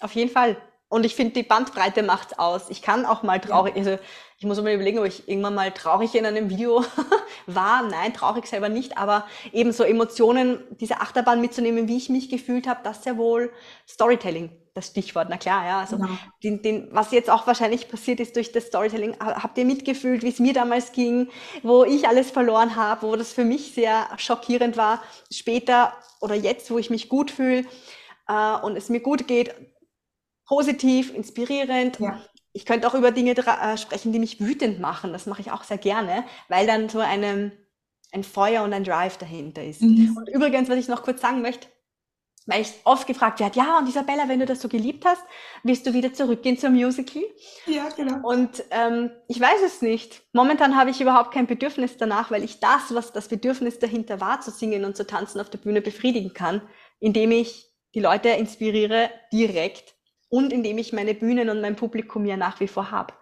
auf 0.00 0.12
jeden 0.12 0.30
Fall. 0.30 0.56
Und 0.88 1.04
ich 1.04 1.16
finde, 1.16 1.34
die 1.34 1.42
Bandbreite 1.42 2.02
macht's 2.02 2.38
aus. 2.38 2.70
Ich 2.70 2.80
kann 2.80 3.06
auch 3.06 3.22
mal 3.22 3.40
traurig, 3.40 3.74
ja. 3.74 3.78
also 3.80 3.98
ich 4.38 4.46
muss 4.46 4.60
mal 4.62 4.72
überlegen, 4.72 4.98
ob 4.98 5.06
ich 5.06 5.28
irgendwann 5.28 5.54
mal 5.54 5.72
traurig 5.72 6.14
in 6.14 6.24
einem 6.24 6.48
Video 6.48 6.84
war. 7.46 7.82
Nein, 7.82 8.14
traurig 8.14 8.46
selber 8.46 8.68
nicht, 8.68 8.96
aber 8.96 9.26
eben 9.52 9.72
so 9.72 9.82
Emotionen, 9.82 10.62
diese 10.78 11.00
Achterbahn 11.00 11.40
mitzunehmen, 11.40 11.88
wie 11.88 11.96
ich 11.96 12.08
mich 12.08 12.28
gefühlt 12.28 12.68
habe, 12.68 12.80
das 12.84 12.98
ist 12.98 13.06
ja 13.06 13.16
wohl 13.16 13.52
Storytelling 13.88 14.50
das 14.76 14.88
Stichwort, 14.88 15.28
na 15.30 15.38
klar, 15.38 15.66
ja. 15.66 15.80
Also 15.80 15.96
ja. 15.96 16.18
Den, 16.42 16.60
den, 16.60 16.88
was 16.92 17.10
jetzt 17.10 17.30
auch 17.30 17.46
wahrscheinlich 17.46 17.88
passiert 17.88 18.20
ist 18.20 18.36
durch 18.36 18.52
das 18.52 18.66
Storytelling, 18.66 19.16
habt 19.18 19.56
ihr 19.56 19.64
mitgefühlt, 19.64 20.22
wie 20.22 20.28
es 20.28 20.38
mir 20.38 20.52
damals 20.52 20.92
ging, 20.92 21.28
wo 21.62 21.84
ich 21.84 22.06
alles 22.06 22.30
verloren 22.30 22.76
habe, 22.76 23.06
wo 23.06 23.16
das 23.16 23.32
für 23.32 23.44
mich 23.44 23.72
sehr 23.72 24.08
schockierend 24.18 24.76
war. 24.76 25.02
Später 25.32 25.94
oder 26.20 26.34
jetzt, 26.34 26.70
wo 26.70 26.78
ich 26.78 26.90
mich 26.90 27.08
gut 27.08 27.30
fühle 27.30 27.64
äh, 28.28 28.56
und 28.62 28.76
es 28.76 28.88
mir 28.90 29.00
gut 29.00 29.26
geht, 29.26 29.54
positiv, 30.46 31.14
inspirierend. 31.14 31.98
Ja. 31.98 32.20
Ich 32.52 32.66
könnte 32.66 32.86
auch 32.86 32.94
über 32.94 33.10
Dinge 33.10 33.36
äh, 33.36 33.78
sprechen, 33.78 34.12
die 34.12 34.18
mich 34.18 34.40
wütend 34.40 34.78
machen. 34.78 35.12
Das 35.12 35.26
mache 35.26 35.40
ich 35.40 35.50
auch 35.50 35.64
sehr 35.64 35.78
gerne, 35.78 36.24
weil 36.48 36.66
dann 36.66 36.88
so 36.88 37.00
eine, 37.00 37.52
ein 38.12 38.24
Feuer 38.24 38.62
und 38.62 38.72
ein 38.72 38.84
Drive 38.84 39.16
dahinter 39.16 39.64
ist. 39.64 39.80
Mhm. 39.80 40.16
Und 40.16 40.28
übrigens, 40.28 40.68
was 40.68 40.76
ich 40.76 40.88
noch 40.88 41.02
kurz 41.02 41.20
sagen 41.22 41.40
möchte, 41.40 41.68
weil 42.46 42.62
ich 42.62 42.72
oft 42.84 43.06
gefragt 43.06 43.40
werde, 43.40 43.58
ja, 43.58 43.78
und 43.78 43.88
Isabella, 43.88 44.28
wenn 44.28 44.38
du 44.38 44.46
das 44.46 44.62
so 44.62 44.68
geliebt 44.68 45.04
hast, 45.04 45.22
willst 45.64 45.86
du 45.86 45.92
wieder 45.92 46.12
zurückgehen 46.12 46.56
zum 46.56 46.74
Musical? 46.74 47.22
Ja, 47.66 47.88
genau. 47.94 48.26
Und 48.26 48.64
ähm, 48.70 49.10
ich 49.28 49.40
weiß 49.40 49.62
es 49.64 49.82
nicht. 49.82 50.22
Momentan 50.32 50.76
habe 50.76 50.90
ich 50.90 51.00
überhaupt 51.00 51.32
kein 51.32 51.46
Bedürfnis 51.46 51.96
danach, 51.96 52.30
weil 52.30 52.44
ich 52.44 52.60
das, 52.60 52.94
was 52.94 53.12
das 53.12 53.28
Bedürfnis 53.28 53.80
dahinter 53.80 54.20
war, 54.20 54.40
zu 54.40 54.52
singen 54.52 54.84
und 54.84 54.96
zu 54.96 55.06
tanzen 55.06 55.40
auf 55.40 55.50
der 55.50 55.58
Bühne 55.58 55.82
befriedigen 55.82 56.32
kann, 56.32 56.62
indem 57.00 57.32
ich 57.32 57.66
die 57.94 58.00
Leute 58.00 58.28
inspiriere 58.28 59.10
direkt 59.32 59.96
und 60.28 60.52
indem 60.52 60.78
ich 60.78 60.92
meine 60.92 61.14
Bühnen 61.14 61.50
und 61.50 61.60
mein 61.60 61.76
Publikum 61.76 62.24
ja 62.26 62.36
nach 62.36 62.60
wie 62.60 62.68
vor 62.68 62.90
habe. 62.90 63.14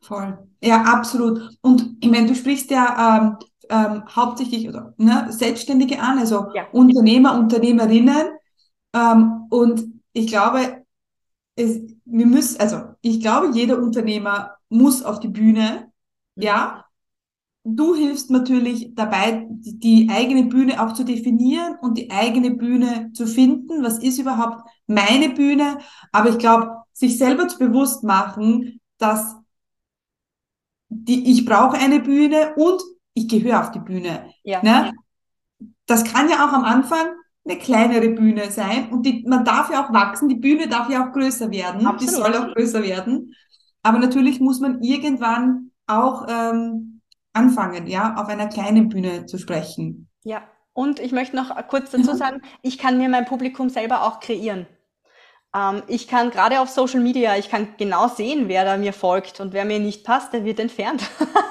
Voll. 0.00 0.38
Ja, 0.62 0.82
absolut. 0.82 1.50
Und 1.60 1.96
ich 2.00 2.10
meine, 2.10 2.28
du 2.28 2.34
sprichst 2.34 2.70
ja 2.70 3.18
ähm, 3.18 3.36
ähm, 3.70 4.04
hauptsächlich 4.14 4.68
oder, 4.68 4.94
ne, 4.96 5.26
Selbstständige 5.30 6.00
an, 6.00 6.18
also 6.18 6.46
ja. 6.54 6.66
Unternehmer, 6.72 7.38
Unternehmerinnen. 7.38 8.37
Ähm, 8.92 9.46
und 9.50 9.84
ich 10.12 10.26
glaube, 10.26 10.84
es, 11.56 11.80
wir 12.04 12.26
müssen, 12.26 12.60
also 12.60 12.82
ich 13.00 13.20
glaube, 13.20 13.50
jeder 13.52 13.78
Unternehmer 13.78 14.56
muss 14.68 15.02
auf 15.02 15.20
die 15.20 15.28
Bühne, 15.28 15.90
mhm. 16.36 16.42
ja. 16.42 16.84
Du 17.64 17.94
hilfst 17.94 18.30
natürlich 18.30 18.94
dabei, 18.94 19.46
die, 19.50 19.78
die 19.78 20.08
eigene 20.10 20.44
Bühne 20.44 20.82
auch 20.82 20.94
zu 20.94 21.04
definieren 21.04 21.76
und 21.82 21.98
die 21.98 22.10
eigene 22.10 22.52
Bühne 22.52 23.10
zu 23.12 23.26
finden. 23.26 23.82
Was 23.82 23.98
ist 23.98 24.18
überhaupt 24.18 24.62
meine 24.86 25.30
Bühne? 25.30 25.78
Aber 26.10 26.30
ich 26.30 26.38
glaube, 26.38 26.70
sich 26.94 27.18
selber 27.18 27.46
zu 27.46 27.58
bewusst 27.58 28.04
machen, 28.04 28.80
dass 28.96 29.36
die, 30.88 31.30
ich 31.30 31.44
brauche 31.44 31.76
eine 31.76 32.00
Bühne 32.00 32.54
und 32.56 32.80
ich 33.12 33.28
gehöre 33.28 33.60
auf 33.60 33.70
die 33.70 33.80
Bühne. 33.80 34.32
Ja. 34.44 34.62
Ne? 34.62 34.92
Das 35.84 36.04
kann 36.04 36.30
ja 36.30 36.48
auch 36.48 36.52
am 36.52 36.64
Anfang 36.64 37.06
eine 37.48 37.58
kleinere 37.58 38.10
Bühne 38.10 38.50
sein 38.50 38.90
und 38.90 39.04
die, 39.06 39.24
man 39.26 39.44
darf 39.44 39.70
ja 39.70 39.84
auch 39.84 39.92
wachsen, 39.92 40.28
die 40.28 40.34
Bühne 40.34 40.68
darf 40.68 40.90
ja 40.90 41.06
auch 41.06 41.12
größer 41.12 41.50
werden, 41.50 41.86
Absolut. 41.86 42.00
die 42.00 42.06
soll 42.06 42.36
auch 42.36 42.54
größer 42.54 42.82
werden. 42.82 43.34
Aber 43.82 43.98
natürlich 43.98 44.40
muss 44.40 44.60
man 44.60 44.82
irgendwann 44.82 45.70
auch 45.86 46.26
ähm, 46.28 47.00
anfangen, 47.32 47.86
ja, 47.86 48.16
auf 48.16 48.28
einer 48.28 48.48
kleinen 48.48 48.88
Bühne 48.88 49.26
zu 49.26 49.38
sprechen. 49.38 50.08
Ja, 50.24 50.42
und 50.74 51.00
ich 51.00 51.12
möchte 51.12 51.36
noch 51.36 51.54
kurz 51.68 51.90
dazu 51.90 52.14
sagen, 52.14 52.42
ich 52.62 52.78
kann 52.78 52.98
mir 52.98 53.08
mein 53.08 53.24
Publikum 53.24 53.68
selber 53.68 54.02
auch 54.02 54.20
kreieren. 54.20 54.66
Ähm, 55.56 55.82
ich 55.86 56.08
kann 56.08 56.30
gerade 56.30 56.60
auf 56.60 56.68
Social 56.68 57.00
Media, 57.00 57.36
ich 57.36 57.48
kann 57.48 57.68
genau 57.78 58.08
sehen, 58.08 58.48
wer 58.48 58.64
da 58.64 58.76
mir 58.76 58.92
folgt 58.92 59.40
und 59.40 59.52
wer 59.52 59.64
mir 59.64 59.78
nicht 59.78 60.04
passt, 60.04 60.32
der 60.32 60.44
wird 60.44 60.60
entfernt. 60.60 61.02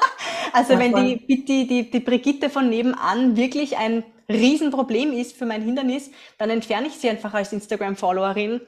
also 0.54 0.74
ja, 0.74 0.80
wenn 0.80 0.96
die, 0.96 1.26
die, 1.28 1.68
die, 1.68 1.90
die 1.90 2.00
Brigitte 2.00 2.50
von 2.50 2.70
nebenan 2.70 3.36
wirklich 3.36 3.78
ein 3.78 4.04
Riesenproblem 4.30 5.14
ist 5.14 5.36
für 5.36 5.46
mein 5.46 5.62
Hindernis, 5.62 6.12
dann 6.38 6.50
entferne 6.50 6.88
ich 6.88 6.96
sie 6.96 7.10
einfach 7.10 7.34
als 7.34 7.54
Instagram-Followerin, 7.54 8.62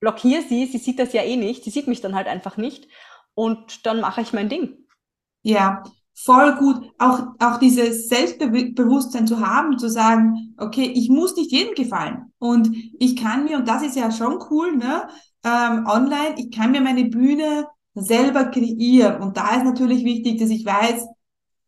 blockiere 0.00 0.42
sie, 0.42 0.66
sie 0.66 0.78
sieht 0.78 0.98
das 0.98 1.12
ja 1.12 1.22
eh 1.22 1.36
nicht, 1.36 1.64
sie 1.64 1.70
sieht 1.70 1.88
mich 1.88 2.00
dann 2.00 2.14
halt 2.14 2.28
einfach 2.28 2.56
nicht 2.56 2.88
und 3.34 3.86
dann 3.86 4.00
mache 4.00 4.20
ich 4.20 4.32
mein 4.32 4.48
Ding. 4.48 4.86
Ja, 5.42 5.82
voll 6.14 6.56
gut, 6.56 6.90
auch, 6.98 7.28
auch 7.38 7.58
dieses 7.58 8.08
Selbstbewusstsein 8.08 9.26
zu 9.26 9.40
haben, 9.40 9.78
zu 9.78 9.88
sagen, 9.88 10.54
okay, 10.58 10.92
ich 10.94 11.08
muss 11.08 11.36
nicht 11.36 11.52
jedem 11.52 11.74
gefallen. 11.74 12.32
Und 12.38 12.70
ich 12.98 13.16
kann 13.16 13.44
mir, 13.44 13.58
und 13.58 13.68
das 13.68 13.82
ist 13.82 13.96
ja 13.96 14.10
schon 14.10 14.38
cool, 14.50 14.76
ne, 14.76 15.08
ähm, 15.44 15.86
online, 15.86 16.34
ich 16.36 16.50
kann 16.50 16.72
mir 16.72 16.80
meine 16.80 17.04
Bühne 17.04 17.66
selber 17.94 18.46
kreieren. 18.46 19.22
Und 19.22 19.36
da 19.36 19.56
ist 19.56 19.64
natürlich 19.64 20.04
wichtig, 20.04 20.38
dass 20.38 20.50
ich 20.50 20.64
weiß, 20.64 21.06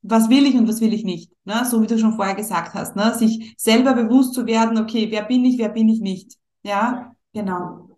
was 0.02 0.28
will 0.28 0.46
ich 0.46 0.54
und 0.54 0.68
was 0.68 0.80
will 0.80 0.92
ich 0.92 1.04
nicht. 1.04 1.32
Ne? 1.44 1.64
So 1.64 1.82
wie 1.82 1.86
du 1.86 1.98
schon 1.98 2.14
vorher 2.14 2.34
gesagt 2.34 2.74
hast, 2.74 2.96
ne? 2.96 3.14
sich 3.14 3.54
selber 3.56 3.94
bewusst 3.94 4.34
zu 4.34 4.46
werden, 4.46 4.78
okay, 4.78 5.08
wer 5.10 5.24
bin 5.24 5.44
ich, 5.44 5.58
wer 5.58 5.68
bin 5.68 5.88
ich 5.88 6.00
nicht. 6.00 6.36
Ja, 6.62 7.12
genau. 7.32 7.88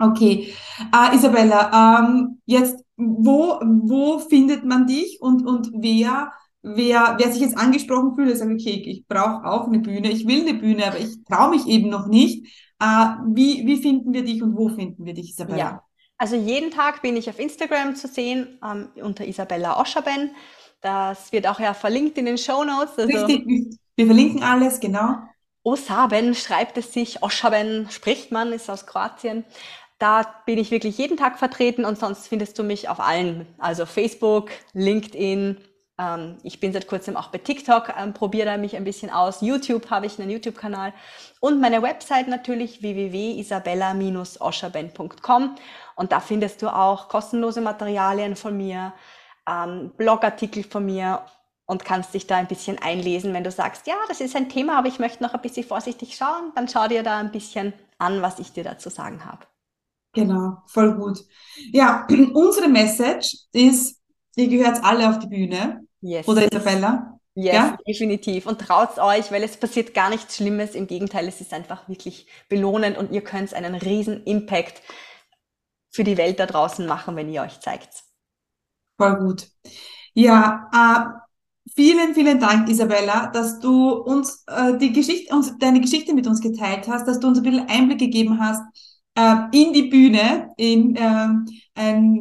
Okay, 0.00 0.54
äh, 0.94 1.16
Isabella, 1.16 2.00
ähm, 2.00 2.40
jetzt 2.46 2.84
wo, 2.96 3.58
wo 3.62 4.18
findet 4.18 4.64
man 4.64 4.86
dich 4.86 5.20
und, 5.20 5.46
und 5.46 5.70
wer, 5.74 6.32
wer, 6.62 7.16
wer 7.18 7.32
sich 7.32 7.40
jetzt 7.40 7.56
angesprochen 7.56 8.14
fühlt, 8.14 8.36
sagt, 8.36 8.52
okay, 8.52 8.82
ich 8.86 9.06
brauche 9.06 9.44
auch 9.44 9.66
eine 9.66 9.80
Bühne, 9.80 10.10
ich 10.10 10.26
will 10.26 10.46
eine 10.46 10.58
Bühne, 10.58 10.86
aber 10.86 10.98
ich 10.98 11.24
traue 11.24 11.50
mich 11.50 11.66
eben 11.66 11.88
noch 11.88 12.06
nicht. 12.06 12.46
Äh, 12.80 13.06
wie, 13.26 13.66
wie 13.66 13.76
finden 13.76 14.12
wir 14.12 14.24
dich 14.24 14.42
und 14.42 14.56
wo 14.56 14.68
finden 14.68 15.04
wir 15.04 15.14
dich, 15.14 15.30
Isabella? 15.30 15.58
Ja. 15.58 15.82
Also 16.16 16.34
jeden 16.34 16.72
Tag 16.72 17.02
bin 17.02 17.16
ich 17.16 17.30
auf 17.30 17.38
Instagram 17.38 17.94
zu 17.94 18.08
sehen 18.08 18.58
ähm, 18.64 18.88
unter 19.02 19.26
Isabella 19.26 19.80
Oscherben. 19.80 20.30
Das 20.80 21.32
wird 21.32 21.46
auch 21.46 21.60
ja 21.60 21.74
verlinkt 21.74 22.18
in 22.18 22.26
den 22.26 22.38
Show 22.38 22.64
Notes. 22.64 22.98
Also 22.98 23.26
Richtig, 23.26 23.78
wir 23.96 24.06
verlinken 24.06 24.42
alles, 24.42 24.80
genau. 24.80 25.16
Osaben 25.64 26.34
schreibt 26.34 26.78
es 26.78 26.92
sich, 26.92 27.22
Oschaben 27.22 27.88
spricht 27.90 28.32
man, 28.32 28.52
ist 28.52 28.70
aus 28.70 28.86
Kroatien. 28.86 29.44
Da 29.98 30.22
bin 30.46 30.58
ich 30.58 30.70
wirklich 30.70 30.96
jeden 30.96 31.16
Tag 31.16 31.38
vertreten 31.38 31.84
und 31.84 31.98
sonst 31.98 32.28
findest 32.28 32.58
du 32.58 32.62
mich 32.62 32.88
auf 32.88 33.00
allen, 33.00 33.46
also 33.58 33.84
Facebook, 33.84 34.50
LinkedIn. 34.72 35.58
Ähm, 35.98 36.38
ich 36.44 36.60
bin 36.60 36.72
seit 36.72 36.86
kurzem 36.86 37.16
auch 37.16 37.26
bei 37.28 37.38
TikTok, 37.38 37.92
ähm, 37.98 38.14
probiere 38.14 38.46
da 38.46 38.56
mich 38.56 38.76
ein 38.76 38.84
bisschen 38.84 39.10
aus. 39.10 39.40
YouTube 39.40 39.90
habe 39.90 40.06
ich 40.06 40.20
einen 40.20 40.30
YouTube-Kanal 40.30 40.92
und 41.40 41.60
meine 41.60 41.82
Website 41.82 42.28
natürlich 42.28 42.80
www.isabella-oscherben.com 42.80 45.56
und 45.96 46.12
da 46.12 46.20
findest 46.20 46.62
du 46.62 46.72
auch 46.72 47.08
kostenlose 47.08 47.60
Materialien 47.60 48.36
von 48.36 48.56
mir, 48.56 48.92
ähm, 49.48 49.92
Blogartikel 49.96 50.64
von 50.64 50.84
mir 50.84 51.22
und 51.66 51.84
kannst 51.84 52.14
dich 52.14 52.26
da 52.26 52.36
ein 52.36 52.48
bisschen 52.48 52.78
einlesen, 52.78 53.34
wenn 53.34 53.44
du 53.44 53.50
sagst, 53.50 53.86
ja, 53.86 53.94
das 54.08 54.20
ist 54.20 54.34
ein 54.36 54.48
Thema, 54.48 54.78
aber 54.78 54.88
ich 54.88 54.98
möchte 54.98 55.22
noch 55.22 55.34
ein 55.34 55.42
bisschen 55.42 55.64
vorsichtig 55.64 56.16
schauen, 56.16 56.52
dann 56.54 56.68
schau 56.68 56.88
dir 56.88 57.02
da 57.02 57.18
ein 57.18 57.30
bisschen 57.30 57.72
an, 57.98 58.22
was 58.22 58.38
ich 58.38 58.52
dir 58.52 58.64
dazu 58.64 58.88
sagen 58.88 59.24
habe. 59.24 59.46
Genau, 60.14 60.58
voll 60.66 60.94
gut. 60.94 61.18
Ja, 61.72 62.06
unsere 62.34 62.68
Message 62.68 63.36
ist, 63.52 64.00
ihr 64.36 64.48
gehört 64.48 64.82
alle 64.82 65.08
auf 65.08 65.18
die 65.18 65.26
Bühne. 65.26 65.86
Yes. 66.00 66.26
Oder 66.26 66.50
Isabella? 66.50 67.18
Yes, 67.34 67.54
ja? 67.54 67.78
definitiv. 67.86 68.46
Und 68.46 68.60
traut 68.60 68.98
euch, 68.98 69.30
weil 69.30 69.44
es 69.44 69.56
passiert 69.56 69.94
gar 69.94 70.10
nichts 70.10 70.36
Schlimmes. 70.36 70.74
Im 70.74 70.86
Gegenteil, 70.86 71.28
es 71.28 71.40
ist 71.40 71.52
einfach 71.52 71.88
wirklich 71.88 72.26
belohnend 72.48 72.96
und 72.96 73.12
ihr 73.12 73.22
könnt 73.22 73.54
einen 73.54 73.74
riesen 73.74 74.24
Impact 74.24 74.82
für 75.90 76.02
die 76.02 76.16
Welt 76.16 76.40
da 76.40 76.46
draußen 76.46 76.86
machen, 76.86 77.14
wenn 77.14 77.30
ihr 77.30 77.42
euch 77.42 77.60
zeigt. 77.60 78.07
Voll 78.98 79.16
gut. 79.16 79.48
Ja, 80.14 80.68
äh, 80.74 81.70
vielen, 81.74 82.14
vielen 82.14 82.40
Dank, 82.40 82.68
Isabella, 82.68 83.28
dass 83.28 83.60
du 83.60 83.92
uns 83.92 84.44
äh, 84.48 84.76
die 84.76 84.92
Geschichte, 84.92 85.34
uns, 85.34 85.56
deine 85.58 85.80
Geschichte 85.80 86.14
mit 86.14 86.26
uns 86.26 86.40
geteilt 86.40 86.88
hast, 86.88 87.06
dass 87.06 87.20
du 87.20 87.28
uns 87.28 87.38
ein 87.38 87.44
bisschen 87.44 87.68
Einblick 87.68 87.98
gegeben 87.98 88.40
hast, 88.40 88.62
äh, 89.14 89.36
in 89.52 89.72
die 89.72 89.84
Bühne, 89.84 90.50
in 90.56 90.96
äh, 90.96 91.28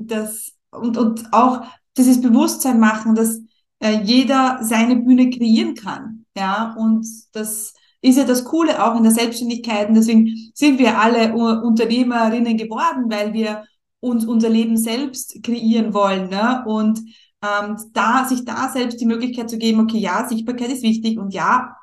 das 0.06 0.54
und, 0.72 0.98
und 0.98 1.34
auch 1.34 1.66
dieses 1.98 2.22
Bewusstsein 2.22 2.80
machen, 2.80 3.16
dass 3.16 3.40
äh, 3.80 4.02
jeder 4.04 4.60
seine 4.62 4.98
Bühne 4.98 5.32
kreieren 5.32 5.74
kann. 5.74 6.26
Ja, 6.38 6.76
und 6.78 7.08
das 7.32 7.74
ist 8.02 8.18
ja 8.18 8.24
das 8.24 8.44
Coole 8.46 8.84
auch 8.84 8.96
in 8.96 9.04
der 9.04 9.12
Selbstständigkeit. 9.12 9.90
Und 9.90 9.96
deswegen 9.96 10.52
sind 10.54 10.78
wir 10.78 11.00
alle 11.00 11.34
Unternehmerinnen 11.34 12.56
geworden, 12.56 13.10
weil 13.10 13.34
wir 13.34 13.64
uns 14.08 14.26
unser 14.26 14.50
Leben 14.50 14.78
selbst 14.78 15.44
kreieren 15.44 15.94
wollen. 15.94 16.30
Ne? 16.30 16.64
Und 16.66 17.00
ähm, 17.44 17.78
da, 17.94 18.26
sich 18.26 18.46
da 18.46 18.70
selbst 18.70 19.00
die 19.00 19.06
Möglichkeit 19.06 19.50
zu 19.50 19.58
geben, 19.58 19.82
okay, 19.82 20.00
ja, 20.00 20.28
Sichtbarkeit 20.28 20.72
ist 20.72 20.84
wichtig 20.84 21.18
und 21.20 21.34
ja, 21.34 21.76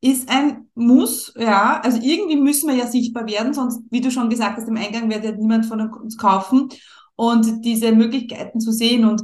ist 0.00 0.28
ein 0.28 0.68
Muss, 0.74 1.32
ja. 1.38 1.80
Also 1.82 1.98
irgendwie 2.02 2.36
müssen 2.36 2.68
wir 2.68 2.76
ja 2.76 2.86
sichtbar 2.86 3.26
werden, 3.26 3.54
sonst, 3.54 3.82
wie 3.90 4.00
du 4.00 4.10
schon 4.10 4.28
gesagt 4.28 4.58
hast, 4.58 4.68
im 4.68 4.76
Eingang 4.76 5.08
wird 5.10 5.24
ja 5.24 5.32
niemand 5.32 5.66
von 5.66 5.80
uns 5.80 6.18
kaufen. 6.18 6.68
Und 7.16 7.64
diese 7.64 7.92
Möglichkeiten 7.92 8.58
zu 8.58 8.72
sehen 8.72 9.04
und 9.04 9.22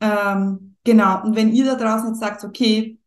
ähm, 0.00 0.76
genau, 0.84 1.22
und 1.22 1.34
wenn 1.34 1.52
ihr 1.52 1.64
da 1.64 1.76
draußen 1.76 2.08
jetzt 2.08 2.20
sagt, 2.20 2.44
okay, 2.44 2.98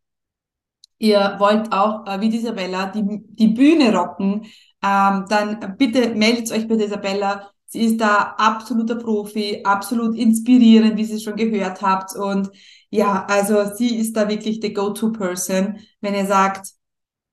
ihr 0.98 1.36
wollt 1.38 1.72
auch 1.72 2.06
äh, 2.06 2.20
wie 2.20 2.34
Isabella 2.34 2.86
die, 2.86 3.04
die 3.28 3.48
Bühne 3.48 3.94
rocken, 3.94 4.46
ähm, 4.82 5.24
dann 5.28 5.76
bitte 5.78 6.14
meldet 6.14 6.50
euch 6.52 6.66
bei 6.66 6.74
Isabella. 6.74 7.50
Sie 7.66 7.80
ist 7.80 8.00
da 8.00 8.34
absoluter 8.38 8.94
Profi, 8.94 9.62
absolut 9.64 10.16
inspirierend, 10.16 10.96
wie 10.96 11.04
Sie 11.04 11.20
schon 11.20 11.36
gehört 11.36 11.82
habt. 11.82 12.14
Und 12.14 12.50
ja, 12.90 13.26
also 13.28 13.74
sie 13.74 13.96
ist 13.96 14.16
da 14.16 14.28
wirklich 14.28 14.60
the 14.62 14.72
Go-To-Person, 14.72 15.78
wenn 16.00 16.14
ihr 16.14 16.26
sagt, 16.26 16.68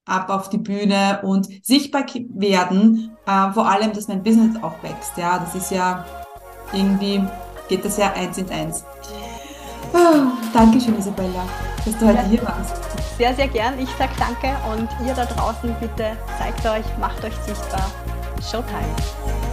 ab 0.06 0.30
auf 0.30 0.50
die 0.50 0.58
Bühne 0.58 1.22
und 1.24 1.48
sichtbar 1.66 2.06
werden, 2.36 3.16
äh, 3.26 3.52
vor 3.54 3.70
allem, 3.70 3.94
dass 3.94 4.08
mein 4.08 4.24
Business 4.24 4.62
auch 4.62 4.82
wächst. 4.84 5.18
Ja, 5.18 5.40
das 5.40 5.56
ist 5.56 5.72
ja 5.72 6.06
irgendwie, 6.74 7.24
geht 7.70 7.86
das 7.86 7.98
ja 7.98 8.12
eins 8.14 8.38
in 8.38 8.50
eins. 8.50 8.84
Oh, 9.94 10.28
Dankeschön, 10.52 10.98
Isabella, 10.98 11.48
dass 11.86 11.98
du 11.98 12.08
heute 12.08 12.28
hier 12.28 12.44
warst. 12.44 12.76
Sehr, 13.18 13.34
sehr 13.36 13.48
gern. 13.48 13.78
Ich 13.80 13.90
sage 13.92 14.12
danke 14.18 14.56
und 14.72 14.90
ihr 15.08 15.14
da 15.14 15.26
draußen 15.26 15.74
bitte 15.80 16.18
zeigt 16.40 16.66
euch, 16.66 16.98
macht 17.00 17.24
euch 17.24 17.36
sichtbar. 17.46 17.92
Showtime. 18.42 19.53